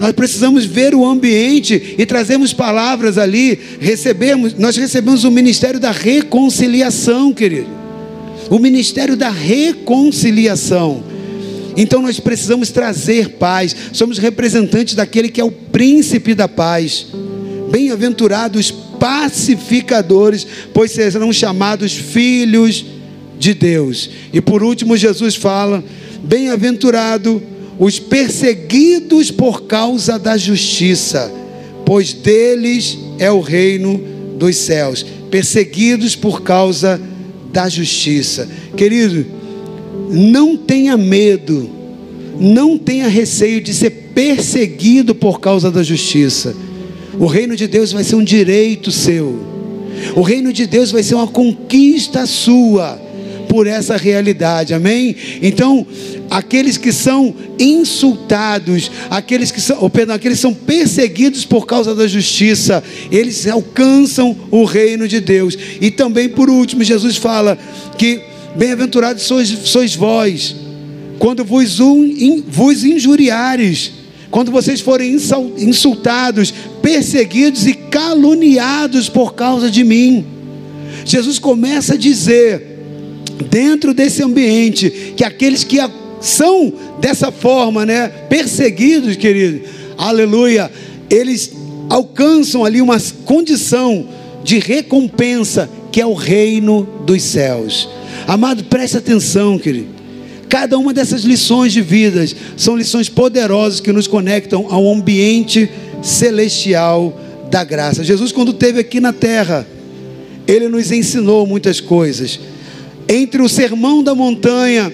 [0.00, 3.58] Nós precisamos ver o ambiente e trazemos palavras ali.
[3.80, 7.68] Recebemos, nós recebemos o ministério da reconciliação, querido.
[8.50, 11.04] O ministério da reconciliação.
[11.78, 13.74] Então nós precisamos trazer paz.
[13.92, 17.06] Somos representantes daquele que é o príncipe da paz.
[17.70, 22.84] Bem-aventurados pacificadores, pois serão chamados filhos
[23.38, 24.10] de Deus.
[24.32, 25.84] E por último, Jesus fala:
[26.24, 27.40] Bem-aventurado
[27.78, 31.32] os perseguidos por causa da justiça,
[31.86, 33.98] pois deles é o reino
[34.36, 35.06] dos céus.
[35.30, 37.00] Perseguidos por causa
[37.52, 38.48] da justiça.
[38.76, 39.37] Querido,
[40.10, 41.68] não tenha medo,
[42.38, 46.54] não tenha receio de ser perseguido por causa da justiça.
[47.18, 49.38] O reino de Deus vai ser um direito seu.
[50.14, 53.00] O reino de Deus vai ser uma conquista sua
[53.48, 55.16] por essa realidade, amém?
[55.42, 55.86] Então,
[56.30, 62.06] aqueles que são insultados, aqueles que são, perdão, aqueles que são perseguidos por causa da
[62.06, 65.56] justiça, eles alcançam o reino de Deus.
[65.80, 67.58] E também, por último, Jesus fala
[67.96, 68.20] que
[68.56, 70.56] bem-aventurados sois, sois vós,
[71.18, 73.98] quando vos, um, vos injuriares
[74.30, 75.16] quando vocês forem
[75.58, 80.24] insultados, perseguidos e caluniados por causa de mim.
[81.04, 82.78] Jesus começa a dizer,
[83.50, 85.78] dentro desse ambiente, que aqueles que
[86.20, 89.62] são dessa forma, né, perseguidos, querido,
[89.96, 90.70] aleluia,
[91.08, 91.52] eles
[91.88, 94.06] alcançam ali uma condição
[94.44, 97.88] de recompensa, que é o reino dos céus.
[98.28, 99.88] Amado, preste atenção, querido.
[100.50, 105.70] Cada uma dessas lições de vidas são lições poderosas que nos conectam ao ambiente
[106.02, 107.18] celestial
[107.50, 108.04] da graça.
[108.04, 109.66] Jesus, quando esteve aqui na terra,
[110.46, 112.38] ele nos ensinou muitas coisas.
[113.08, 114.92] Entre o sermão da montanha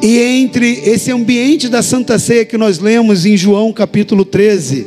[0.00, 4.86] e entre esse ambiente da Santa Ceia que nós lemos em João capítulo 13,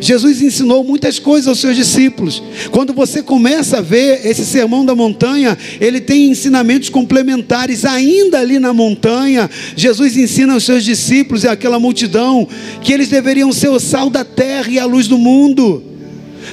[0.00, 2.42] Jesus ensinou muitas coisas aos seus discípulos.
[2.70, 8.58] Quando você começa a ver esse sermão da montanha, ele tem ensinamentos complementares ainda ali
[8.58, 9.48] na montanha.
[9.76, 12.46] Jesus ensina aos seus discípulos e àquela multidão
[12.82, 15.82] que eles deveriam ser o sal da terra e a luz do mundo.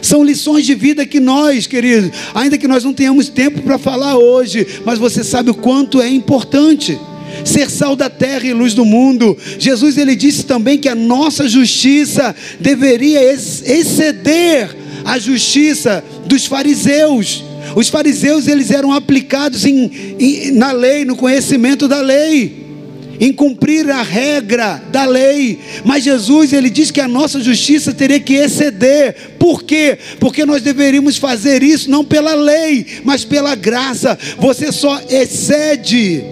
[0.02, 4.18] São lições de vida que nós, queridos, ainda que nós não tenhamos tempo para falar
[4.18, 6.98] hoje, mas você sabe o quanto é importante
[7.46, 9.38] ser sal da terra e luz do mundo.
[9.60, 17.44] Jesus ele disse também que a nossa justiça deveria exceder a justiça dos fariseus.
[17.76, 22.64] Os fariseus eles eram aplicados em, em, na lei, no conhecimento da lei,
[23.20, 25.60] em cumprir a regra da lei.
[25.84, 29.16] Mas Jesus ele diz que a nossa justiça teria que exceder.
[29.40, 29.98] Por quê?
[30.20, 34.18] Porque nós deveríamos fazer isso não pela lei, mas pela graça.
[34.38, 36.24] Você só excede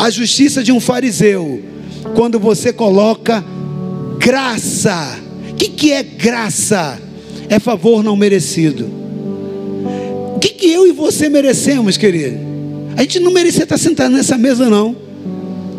[0.00, 1.62] a justiça de um fariseu
[2.14, 3.44] quando você coloca
[4.18, 5.18] graça.
[5.50, 6.98] O que, que é graça?
[7.50, 8.86] É favor não merecido.
[10.34, 12.38] O que, que eu e você merecemos, querido?
[12.96, 14.96] A gente não merecia estar sentado nessa mesa, não.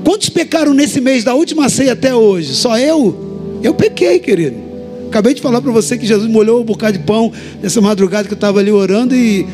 [0.05, 2.53] Quantos pecaram nesse mês, da última ceia até hoje?
[2.53, 3.59] Só eu?
[3.63, 4.57] Eu pequei, querido.
[5.07, 8.33] Acabei de falar para você que Jesus molhou um bocado de pão nessa madrugada que
[8.33, 9.47] eu estava ali orando e,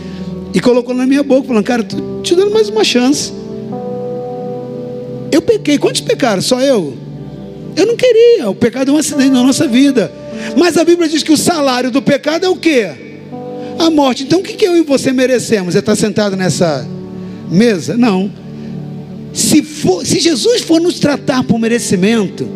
[0.53, 1.87] e colocou na minha boca, falando, cara,
[2.21, 3.31] te dando mais uma chance.
[5.31, 5.77] Eu pequei.
[5.77, 6.41] Quantos pecaram?
[6.41, 6.97] Só eu?
[7.75, 8.49] Eu não queria.
[8.49, 10.11] O pecado é um acidente na nossa vida.
[10.57, 12.89] Mas a Bíblia diz que o salário do pecado é o quê?
[13.79, 14.23] A morte.
[14.23, 15.75] Então o que eu e você merecemos?
[15.75, 16.87] É estar sentado nessa
[17.49, 17.95] mesa?
[17.95, 18.31] Não.
[19.33, 22.47] Se, for, se Jesus for nos tratar por merecimento,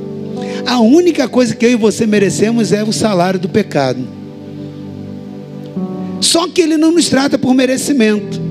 [0.65, 4.07] a única coisa que eu e você merecemos é o salário do pecado.
[6.19, 8.41] Só que Ele não nos trata por merecimento,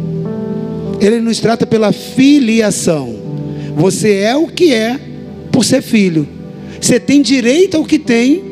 [1.01, 3.20] Ele nos trata pela filiação.
[3.77, 4.99] Você é o que é
[5.53, 6.27] por ser filho.
[6.81, 8.45] Você tem direito ao que tem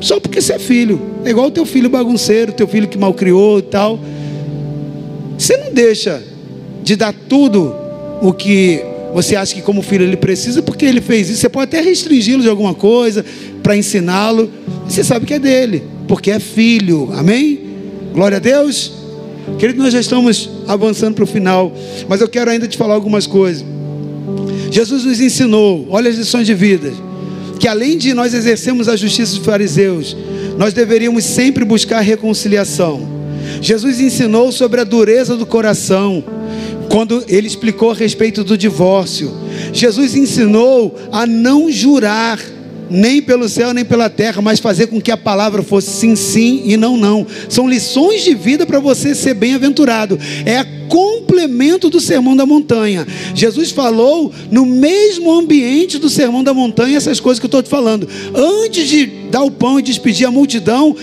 [0.00, 1.00] só porque você é filho.
[1.24, 3.98] É igual o teu filho bagunceiro, teu filho que malcriou e tal.
[5.38, 6.22] Você não deixa
[6.82, 7.74] de dar tudo
[8.20, 8.82] o que
[9.14, 11.40] você acha que como filho ele precisa, porque ele fez isso.
[11.40, 13.24] Você pode até restringi-lo de alguma coisa
[13.62, 14.50] para ensiná-lo.
[14.88, 17.10] Você sabe que é dele, porque é filho.
[17.12, 17.60] Amém?
[18.12, 18.92] Glória a Deus.
[19.58, 21.72] Querido, nós já estamos avançando para o final,
[22.08, 23.64] mas eu quero ainda te falar algumas coisas.
[24.72, 26.90] Jesus nos ensinou, olha as lições de vida,
[27.60, 30.16] que além de nós exercermos a justiça dos fariseus,
[30.56, 33.06] nós deveríamos sempre buscar reconciliação.
[33.60, 36.24] Jesus ensinou sobre a dureza do coração,
[36.88, 39.30] quando ele explicou a respeito do divórcio.
[39.74, 42.40] Jesus ensinou a não jurar
[42.92, 46.62] nem pelo céu nem pela terra, mas fazer com que a palavra fosse sim, sim
[46.64, 47.26] e não, não.
[47.48, 50.18] São lições de vida para você ser bem-aventurado.
[50.44, 53.06] É complemento do sermão da montanha.
[53.34, 57.70] Jesus falou no mesmo ambiente do sermão da montanha essas coisas que eu estou te
[57.70, 58.06] falando.
[58.34, 60.94] Antes de dar o pão e despedir a multidão,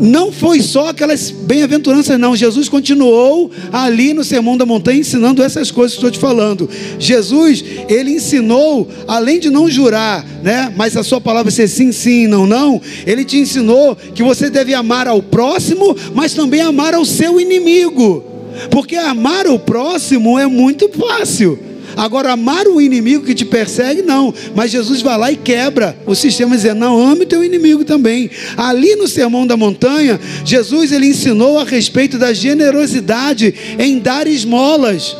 [0.00, 2.34] não foi só aquelas bem-aventuranças, não.
[2.34, 6.68] Jesus continuou ali no Sermão da Montanha ensinando essas coisas que estou te falando.
[6.98, 10.72] Jesus, ele ensinou, além de não jurar, né?
[10.76, 12.80] Mas a sua palavra ser sim, sim, não, não.
[13.06, 18.24] Ele te ensinou que você deve amar ao próximo, mas também amar ao seu inimigo.
[18.70, 21.71] Porque amar o próximo é muito fácil.
[21.96, 24.32] Agora, amar o inimigo que te persegue, não.
[24.54, 28.30] Mas Jesus vai lá e quebra o sistema, dizendo: não, ame teu inimigo também.
[28.56, 35.16] Ali no Sermão da Montanha, Jesus ele ensinou a respeito da generosidade em dar esmolas.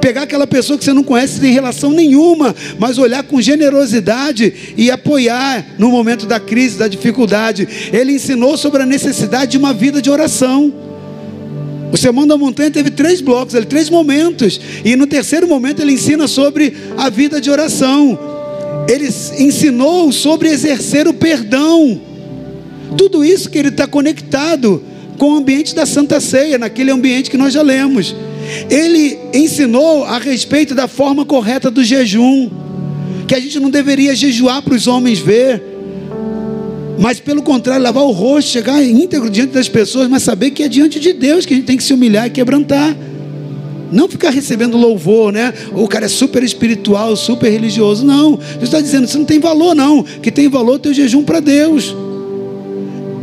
[0.00, 4.88] Pegar aquela pessoa que você não conhece, sem relação nenhuma, mas olhar com generosidade e
[4.88, 7.66] apoiar no momento da crise, da dificuldade.
[7.92, 10.72] Ele ensinou sobre a necessidade de uma vida de oração.
[11.92, 14.60] O Sermão da Montanha teve três blocos, ele, três momentos.
[14.84, 18.18] E no terceiro momento ele ensina sobre a vida de oração.
[18.88, 19.08] Ele
[19.38, 22.00] ensinou sobre exercer o perdão.
[22.96, 24.82] Tudo isso que ele está conectado
[25.18, 28.14] com o ambiente da Santa Ceia, naquele ambiente que nós já lemos.
[28.70, 32.50] Ele ensinou a respeito da forma correta do jejum,
[33.26, 35.75] que a gente não deveria jejuar para os homens ver
[36.98, 40.68] mas pelo contrário, lavar o rosto, chegar íntegro diante das pessoas, mas saber que é
[40.68, 42.96] diante de Deus que a gente tem que se humilhar e quebrantar.
[43.92, 45.52] Não ficar recebendo louvor, né?
[45.72, 48.04] O cara é super espiritual, super religioso.
[48.04, 48.38] Não.
[48.40, 50.02] Jesus está dizendo, isso não tem valor, não.
[50.02, 51.94] Que tem valor teu jejum para Deus.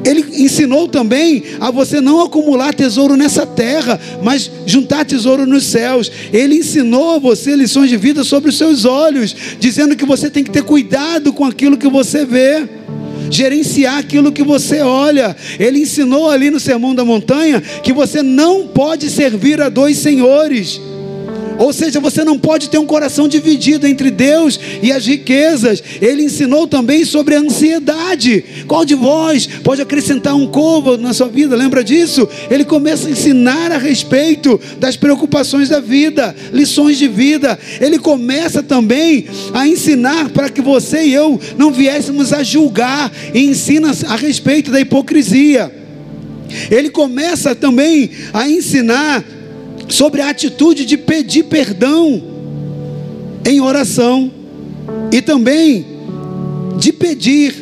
[0.05, 6.11] Ele ensinou também a você não acumular tesouro nessa terra, mas juntar tesouro nos céus.
[6.31, 10.43] Ele ensinou a você lições de vida sobre os seus olhos, dizendo que você tem
[10.43, 12.67] que ter cuidado com aquilo que você vê
[13.33, 15.35] gerenciar aquilo que você olha.
[15.59, 20.79] Ele ensinou ali no Sermão da Montanha que você não pode servir a dois senhores.
[21.63, 25.81] Ou seja, você não pode ter um coração dividido entre Deus e as riquezas.
[26.01, 28.43] Ele ensinou também sobre a ansiedade.
[28.67, 31.55] Qual de vós pode acrescentar um covo na sua vida?
[31.55, 32.27] Lembra disso?
[32.51, 37.57] Ele começa a ensinar a respeito das preocupações da vida, lições de vida.
[37.79, 43.39] Ele começa também a ensinar para que você e eu não viéssemos a julgar e
[43.39, 45.73] ensina a respeito da hipocrisia.
[46.69, 49.23] Ele começa também a ensinar
[49.87, 52.21] sobre a atitude de pedir perdão
[53.45, 54.31] em oração
[55.11, 55.85] e também
[56.79, 57.53] de pedir,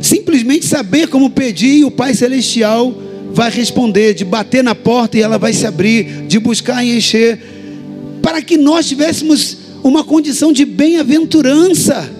[0.00, 2.94] simplesmente saber como pedir e o Pai Celestial
[3.32, 7.38] vai responder, de bater na porta e ela vai se abrir, de buscar e encher,
[8.22, 12.10] para que nós tivéssemos uma condição de bem-aventurança.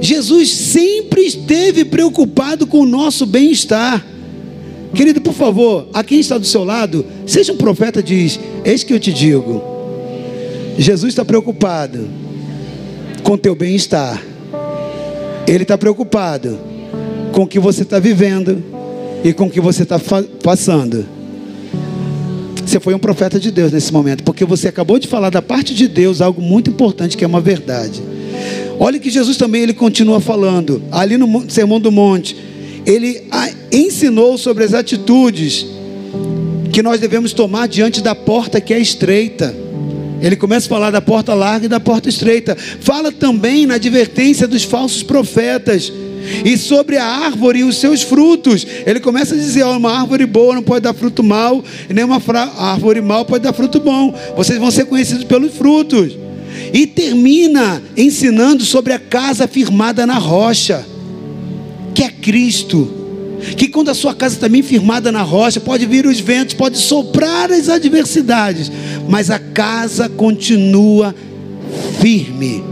[0.00, 4.04] Jesus sempre esteve preocupado com o nosso bem-estar.
[4.94, 8.92] Querido, por favor, a quem está do seu lado, seja um profeta, diz: Eis que
[8.92, 9.62] eu te digo.
[10.78, 12.08] Jesus está preocupado
[13.22, 14.22] com teu bem-estar.
[15.46, 16.58] Ele está preocupado
[17.32, 18.62] com o que você está vivendo
[19.24, 20.00] e com o que você está
[20.42, 21.04] passando.
[22.64, 25.74] Você foi um profeta de Deus nesse momento, porque você acabou de falar da parte
[25.74, 28.02] de Deus algo muito importante que é uma verdade.
[28.78, 32.36] Olha que Jesus também ele continua falando ali no Sermão do Monte
[32.88, 33.22] ele
[33.70, 35.66] ensinou sobre as atitudes
[36.72, 39.54] que nós devemos tomar diante da porta que é estreita.
[40.22, 42.56] Ele começa a falar da porta larga e da porta estreita.
[42.80, 45.92] Fala também na advertência dos falsos profetas
[46.44, 48.66] e sobre a árvore e os seus frutos.
[48.86, 52.04] Ele começa a dizer: ó, uma árvore boa não pode dar fruto mal, e nem
[52.04, 52.20] uma
[52.56, 54.18] árvore mal pode dar fruto bom.
[54.34, 56.16] Vocês vão ser conhecidos pelos frutos.
[56.72, 60.84] E termina ensinando sobre a casa firmada na rocha
[61.98, 62.88] que é Cristo.
[63.56, 66.78] Que quando a sua casa está bem firmada na rocha, pode vir os ventos, pode
[66.78, 68.70] soprar as adversidades,
[69.08, 71.12] mas a casa continua
[72.00, 72.62] firme.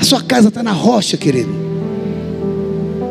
[0.00, 1.64] A sua casa está na rocha, querido.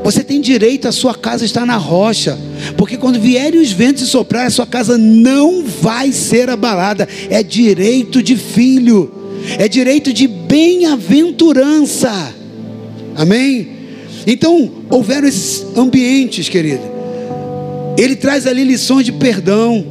[0.03, 2.37] Você tem direito, a sua casa estar na rocha.
[2.75, 7.07] Porque quando vierem os ventos e soprar, a sua casa não vai ser abalada.
[7.29, 9.09] É direito de filho.
[9.57, 12.33] É direito de bem-aventurança.
[13.15, 13.74] Amém?
[14.25, 16.81] Então, houveram esses ambientes, querido.
[17.97, 19.85] Ele traz ali lições de perdão.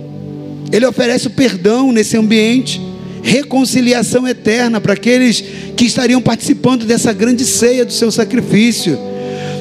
[0.73, 2.81] Ele oferece o perdão nesse ambiente,
[3.23, 5.43] reconciliação eterna para aqueles
[5.77, 8.99] que estariam participando dessa grande ceia do seu sacrifício.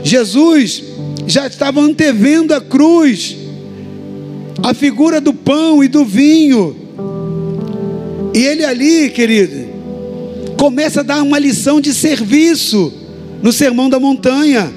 [0.03, 0.83] Jesus
[1.27, 3.37] já estava antevendo a cruz,
[4.61, 6.75] a figura do pão e do vinho.
[8.33, 9.67] E ele ali, querido,
[10.57, 13.02] começa a dar uma lição de serviço
[13.43, 14.73] no Sermão da Montanha.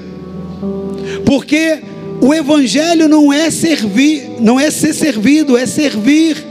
[1.25, 1.79] Porque
[2.21, 6.45] o evangelho não é servir, não é ser servido, é servir.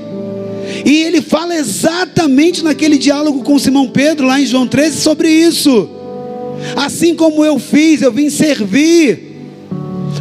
[0.85, 5.91] E ele fala exatamente naquele diálogo com Simão Pedro, lá em João 13, sobre isso.
[6.75, 9.37] Assim como eu fiz, eu vim servir,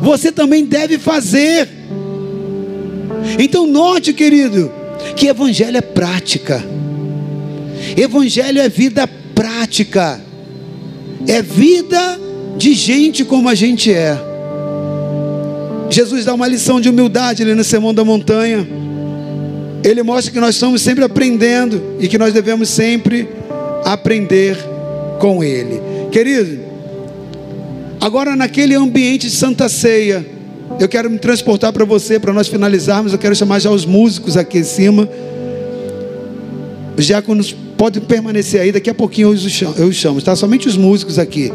[0.02, 1.70] você também deve fazer.
[3.40, 4.72] Então, note, querido,
[5.16, 6.64] que evangelho é prática,
[7.96, 10.22] evangelho é vida prática,
[11.28, 12.20] é vida
[12.58, 14.18] de gente como a gente é.
[15.90, 18.68] Jesus dá uma lição de humildade ali no Sermão da Montanha.
[19.84, 23.30] Ele mostra que nós estamos sempre aprendendo e que nós devemos sempre
[23.84, 24.58] aprender
[25.20, 25.80] com Ele.
[26.12, 26.60] Querido,
[28.02, 30.26] agora naquele ambiente de Santa Ceia,
[30.80, 33.14] eu quero me transportar para você, para nós finalizarmos.
[33.14, 35.08] Eu quero chamar já os músicos aqui em cima.
[36.98, 40.36] Os diáconos podem permanecer aí, daqui a pouquinho eu os chamo, eu os chamo tá?
[40.36, 41.52] Somente os músicos aqui.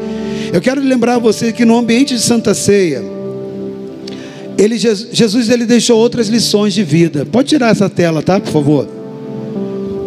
[0.53, 3.03] Eu quero lembrar você que no ambiente de Santa Ceia,
[4.59, 7.25] ele, Jesus ele deixou outras lições de vida.
[7.25, 8.39] Pode tirar essa tela, tá?
[8.39, 8.89] Por favor.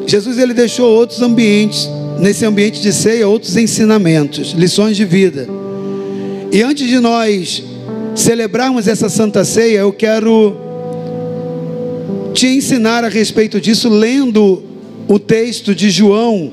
[0.06, 5.48] Jesus ele deixou outros ambientes, nesse ambiente de ceia, outros ensinamentos, lições de vida.
[6.52, 7.64] E antes de nós
[8.16, 10.56] celebrarmos essa Santa Ceia, eu quero
[12.34, 14.73] te ensinar a respeito disso lendo
[15.14, 16.52] o texto de João,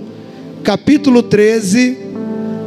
[0.62, 1.96] capítulo 13,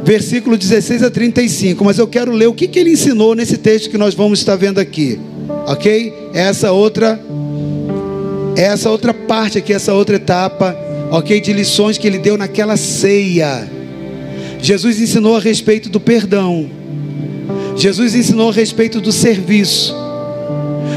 [0.02, 3.88] versículo 16 a 35, mas eu quero ler o que, que ele ensinou nesse texto
[3.88, 5.20] que nós vamos estar vendo aqui,
[5.68, 6.12] ok?
[6.34, 7.20] Essa outra,
[8.56, 10.76] essa outra parte aqui, essa outra etapa,
[11.12, 11.40] ok?
[11.40, 13.70] De lições que ele deu naquela ceia.
[14.60, 16.68] Jesus ensinou a respeito do perdão,
[17.76, 19.94] Jesus ensinou a respeito do serviço,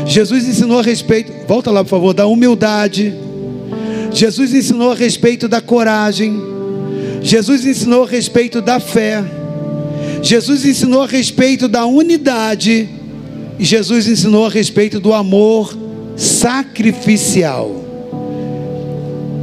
[0.07, 3.26] Jesus ensinou a respeito, volta lá por favor, da humildade,
[4.17, 6.41] Jesus ensinou a respeito da coragem,
[7.21, 9.23] Jesus ensinou a respeito da fé.
[10.23, 12.89] Jesus ensinou a respeito da unidade.
[13.59, 15.77] E Jesus ensinou a respeito do amor
[16.15, 17.69] sacrificial.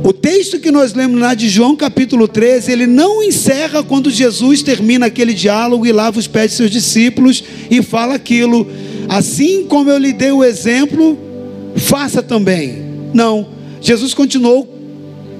[0.02, 4.60] O texto que nós lemos lá de João capítulo 13, ele não encerra quando Jesus
[4.60, 8.66] termina aquele diálogo e lava os pés de seus discípulos e fala aquilo.
[9.08, 11.16] Assim como eu lhe dei o exemplo,
[11.76, 12.82] faça também.
[13.14, 13.54] Não.
[13.84, 14.74] Jesus continuou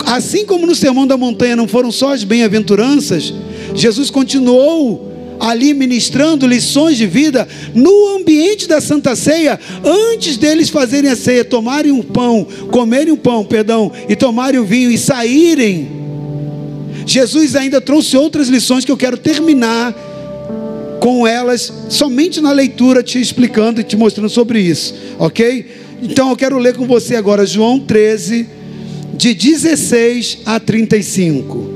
[0.06, 3.32] Assim como no Sermão da Montanha não foram só as bem-aventuranças,
[3.74, 11.10] Jesus continuou ali ministrando lições de vida no ambiente da Santa Ceia, antes deles fazerem
[11.10, 15.88] a ceia, tomarem um pão, comerem um pão, perdão, e tomarem o vinho e saírem.
[17.06, 19.94] Jesus ainda trouxe outras lições que eu quero terminar
[21.00, 25.83] com elas somente na leitura te explicando e te mostrando sobre isso, OK?
[26.04, 28.46] Então eu quero ler com você agora João 13
[29.14, 31.70] de 16 a 35.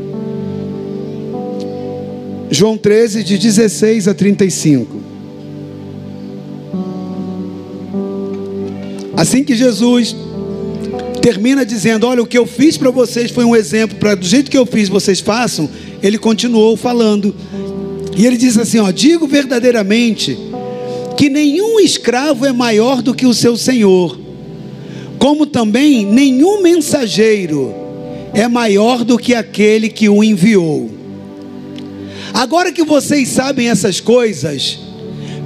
[2.51, 5.01] João 13, de 16 a 35.
[9.17, 10.15] Assim que Jesus
[11.23, 14.51] termina dizendo: Olha, o que eu fiz para vocês foi um exemplo, para do jeito
[14.51, 15.71] que eu fiz vocês façam,
[16.03, 17.35] ele continuou falando.
[18.15, 20.39] E ele diz assim: Ó, digo verdadeiramente
[21.19, 24.29] que nenhum escravo é maior do que o seu senhor
[25.19, 27.75] como também nenhum mensageiro
[28.33, 30.91] é maior do que aquele que o enviou.
[32.33, 34.79] Agora que vocês sabem essas coisas,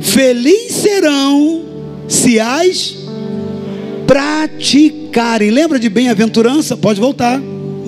[0.01, 1.65] felizes serão
[2.07, 2.97] se as
[4.07, 5.51] praticarem.
[5.51, 6.77] Lembra de bem-aventurança?
[6.77, 7.41] Pode voltar.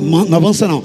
[0.05, 0.83] Não avança não.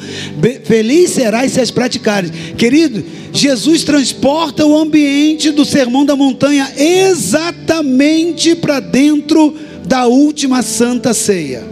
[0.63, 2.31] Feliz serás se as praticares.
[2.57, 9.55] Querido, Jesus transporta o ambiente do sermão da montanha exatamente para dentro
[9.85, 11.63] da última santa ceia.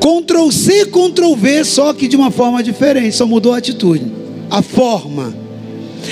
[0.00, 4.04] Ctrl C, Ctrl V, só que de uma forma diferente, só mudou a atitude,
[4.50, 5.32] a forma.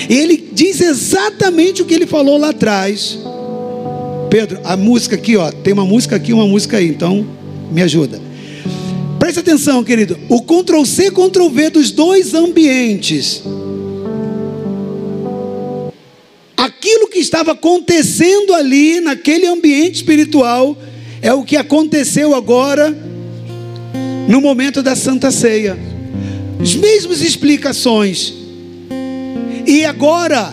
[0.08, 3.18] Ele diz exatamente o que ele falou lá atrás.
[4.30, 7.26] Pedro, a música aqui, ó, tem uma música aqui, uma música aí, então
[7.72, 8.29] me ajuda.
[9.30, 10.18] Preste atenção, querido.
[10.28, 13.40] O Ctrl C, Ctrl V dos dois ambientes.
[16.56, 20.76] Aquilo que estava acontecendo ali naquele ambiente espiritual
[21.22, 22.92] é o que aconteceu agora
[24.26, 25.78] no momento da Santa Ceia.
[26.60, 28.34] As mesmas explicações.
[29.64, 30.52] E agora,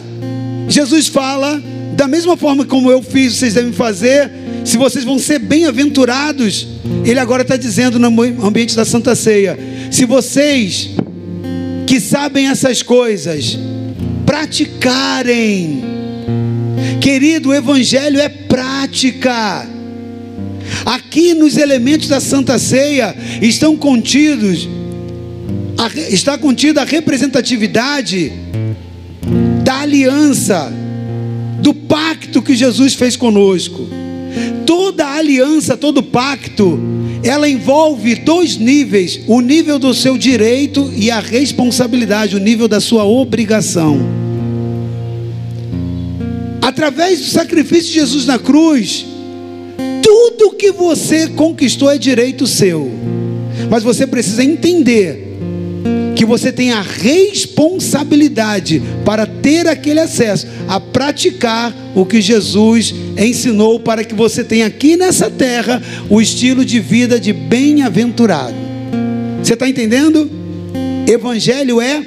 [0.69, 1.59] Jesus fala,
[1.95, 4.29] da mesma forma como eu fiz, vocês devem fazer.
[4.67, 6.67] Se vocês vão ser bem-aventurados,
[7.05, 8.07] ele agora está dizendo no
[8.45, 9.57] ambiente da Santa Ceia:
[9.89, 10.89] se vocês
[11.85, 13.57] que sabem essas coisas
[14.25, 15.81] praticarem,
[16.99, 19.65] querido, o Evangelho é prática.
[20.85, 24.67] Aqui nos elementos da Santa Ceia estão contidos,
[26.09, 28.33] está contida a representatividade
[29.63, 30.69] da aliança,
[31.61, 34.06] do pacto que Jesus fez conosco.
[35.17, 36.79] Aliança, todo pacto,
[37.23, 42.79] ela envolve dois níveis: o nível do seu direito e a responsabilidade, o nível da
[42.79, 43.99] sua obrigação.
[46.61, 49.05] Através do sacrifício de Jesus na cruz,
[50.03, 52.91] tudo que você conquistou é direito seu,
[53.71, 55.26] mas você precisa entender
[56.17, 63.79] que você tem a responsabilidade para ter aquele acesso a praticar o que Jesus ensinou
[63.79, 65.79] para que você tenha aqui nessa terra
[66.09, 68.55] o estilo de vida de bem-aventurado.
[69.43, 70.27] Você está entendendo?
[71.07, 72.03] Evangelho é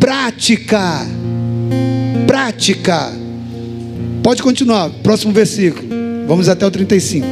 [0.00, 1.06] prática.
[2.26, 3.12] Prática.
[4.24, 5.86] Pode continuar, próximo versículo.
[6.26, 7.24] Vamos até o 35.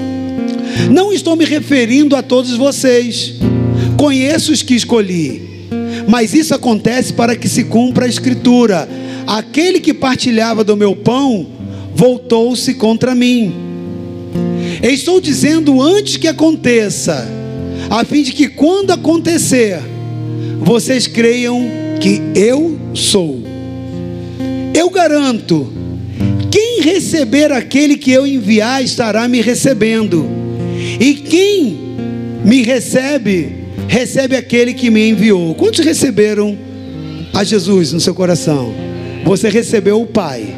[0.92, 3.34] Não estou me referindo a todos vocês.
[3.96, 5.53] Conheço os que escolhi
[6.14, 8.88] mas isso acontece para que se cumpra a escritura:
[9.26, 11.44] aquele que partilhava do meu pão
[11.92, 13.52] voltou-se contra mim.
[14.80, 17.28] estou dizendo antes que aconteça,
[17.90, 19.80] a fim de que quando acontecer,
[20.60, 21.60] vocês creiam
[22.00, 23.42] que eu sou.
[24.72, 25.72] Eu garanto,
[26.48, 30.24] quem receber aquele que eu enviar estará me recebendo,
[31.00, 31.76] e quem
[32.44, 35.54] me recebe, recebe aquele que me enviou.
[35.54, 36.56] Quantos receberam
[37.32, 38.72] a Jesus no seu coração?
[39.24, 40.54] Você recebeu o Pai.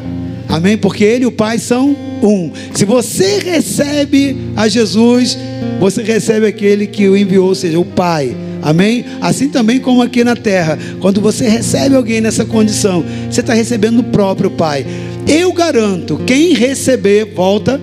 [0.49, 0.77] Amém?
[0.77, 2.51] Porque Ele e o Pai são um.
[2.73, 5.37] Se você recebe a Jesus,
[5.79, 8.35] você recebe aquele que o enviou, ou seja, o Pai.
[8.61, 9.05] Amém?
[9.21, 13.99] Assim também como aqui na terra, quando você recebe alguém nessa condição, você está recebendo
[13.99, 14.85] o próprio Pai.
[15.27, 17.79] Eu garanto, quem receber, volta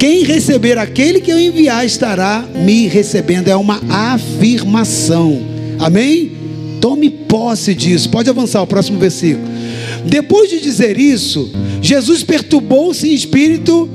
[0.00, 3.48] quem receber aquele que eu enviar estará me recebendo.
[3.48, 5.42] É uma afirmação.
[5.78, 6.32] Amém?
[6.80, 8.08] Tome posse disso.
[8.08, 9.46] Pode avançar o próximo versículo.
[10.06, 11.52] Depois de dizer isso,
[11.82, 13.90] Jesus perturbou-se em espírito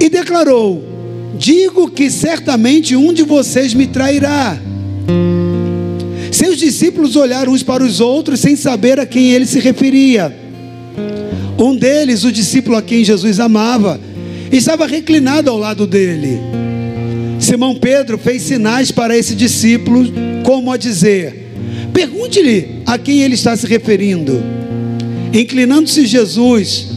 [0.00, 0.82] e declarou:
[1.38, 4.58] Digo que certamente um de vocês me trairá.
[6.30, 10.34] Seus discípulos olharam uns para os outros sem saber a quem ele se referia.
[11.58, 14.00] Um deles, o discípulo a quem Jesus amava,
[14.56, 16.38] estava reclinado ao lado dele.
[17.38, 20.04] Simão Pedro fez sinais para esse discípulo,
[20.44, 21.50] como a dizer:
[21.92, 24.42] pergunte-lhe a quem ele está se referindo.
[25.32, 26.88] Inclinando-se Jesus,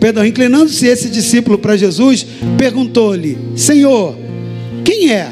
[0.00, 2.26] perdão, inclinando-se esse discípulo para Jesus,
[2.58, 4.16] perguntou-lhe: Senhor,
[4.84, 5.30] quem é?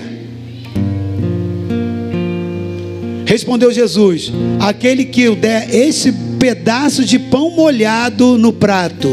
[3.27, 9.09] Respondeu Jesus: Aquele que eu der esse pedaço de pão molhado no prato.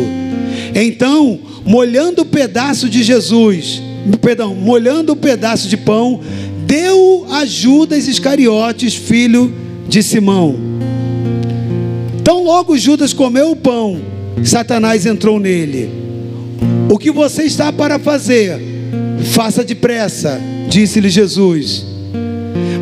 [0.73, 3.81] Então molhando o pedaço de Jesus,
[4.21, 6.21] perdão, molhando o pedaço de pão,
[6.65, 9.53] deu a Judas Iscariotes, filho
[9.87, 10.55] de Simão.
[12.23, 13.99] Tão logo Judas comeu o pão,
[14.45, 15.89] Satanás entrou nele.
[16.89, 18.59] O que você está para fazer?
[19.31, 20.39] Faça depressa,
[20.69, 21.85] disse-lhe Jesus.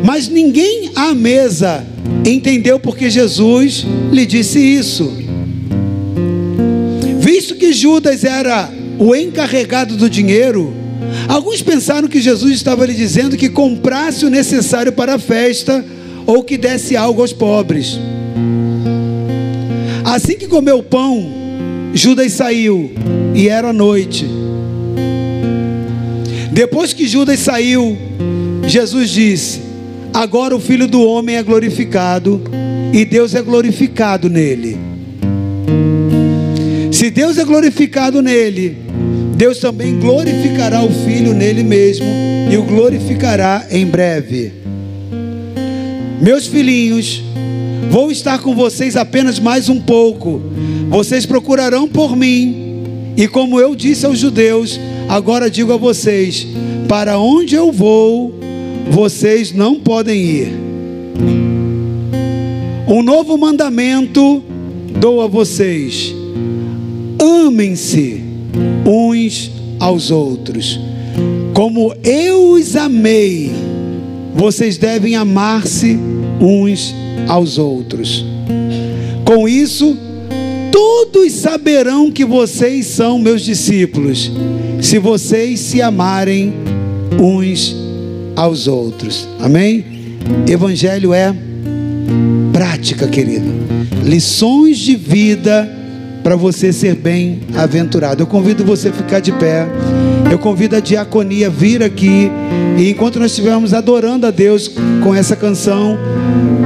[0.04, 1.84] Mas ninguém à mesa
[2.24, 5.12] entendeu porque Jesus lhe disse isso.
[7.18, 10.72] Visto que Judas era o encarregado do dinheiro,
[11.28, 15.84] alguns pensaram que Jesus estava lhe dizendo que comprasse o necessário para a festa
[16.26, 17.98] ou que desse algo aos pobres.
[20.04, 21.30] Assim que comeu o pão,
[21.92, 22.92] Judas saiu
[23.34, 24.26] e era noite.
[26.52, 27.96] Depois que Judas saiu,
[28.66, 29.60] Jesus disse:
[30.12, 32.40] Agora o filho do homem é glorificado
[32.92, 34.78] e Deus é glorificado nele.
[36.90, 38.85] Se Deus é glorificado nele,
[39.36, 42.06] Deus também glorificará o Filho nele mesmo
[42.50, 44.50] e o glorificará em breve.
[46.22, 47.22] Meus filhinhos,
[47.90, 50.40] vou estar com vocês apenas mais um pouco.
[50.88, 56.46] Vocês procurarão por mim, e como eu disse aos judeus, agora digo a vocês:
[56.88, 58.32] para onde eu vou,
[58.90, 60.48] vocês não podem ir.
[62.88, 64.42] Um novo mandamento
[64.98, 66.14] dou a vocês:
[67.20, 68.24] amem-se
[69.26, 70.78] uns aos outros.
[71.52, 73.50] Como eu os amei,
[74.34, 75.98] vocês devem amar-se
[76.40, 76.94] uns
[77.26, 78.24] aos outros.
[79.24, 79.96] Com isso,
[80.70, 84.30] todos saberão que vocês são meus discípulos,
[84.80, 86.52] se vocês se amarem
[87.20, 87.74] uns
[88.36, 89.26] aos outros.
[89.40, 89.84] Amém?
[90.46, 91.34] Evangelho é
[92.52, 93.52] prática, querido.
[94.04, 95.68] Lições de vida
[96.26, 98.20] para você ser bem-aventurado.
[98.20, 99.64] Eu convido você a ficar de pé.
[100.28, 102.28] Eu convido a diaconia a vir aqui.
[102.76, 104.66] E enquanto nós estivermos adorando a Deus
[105.04, 105.96] com essa canção,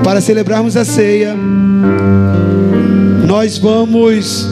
[0.03, 1.37] para celebrarmos a ceia,
[3.27, 4.49] nós vamos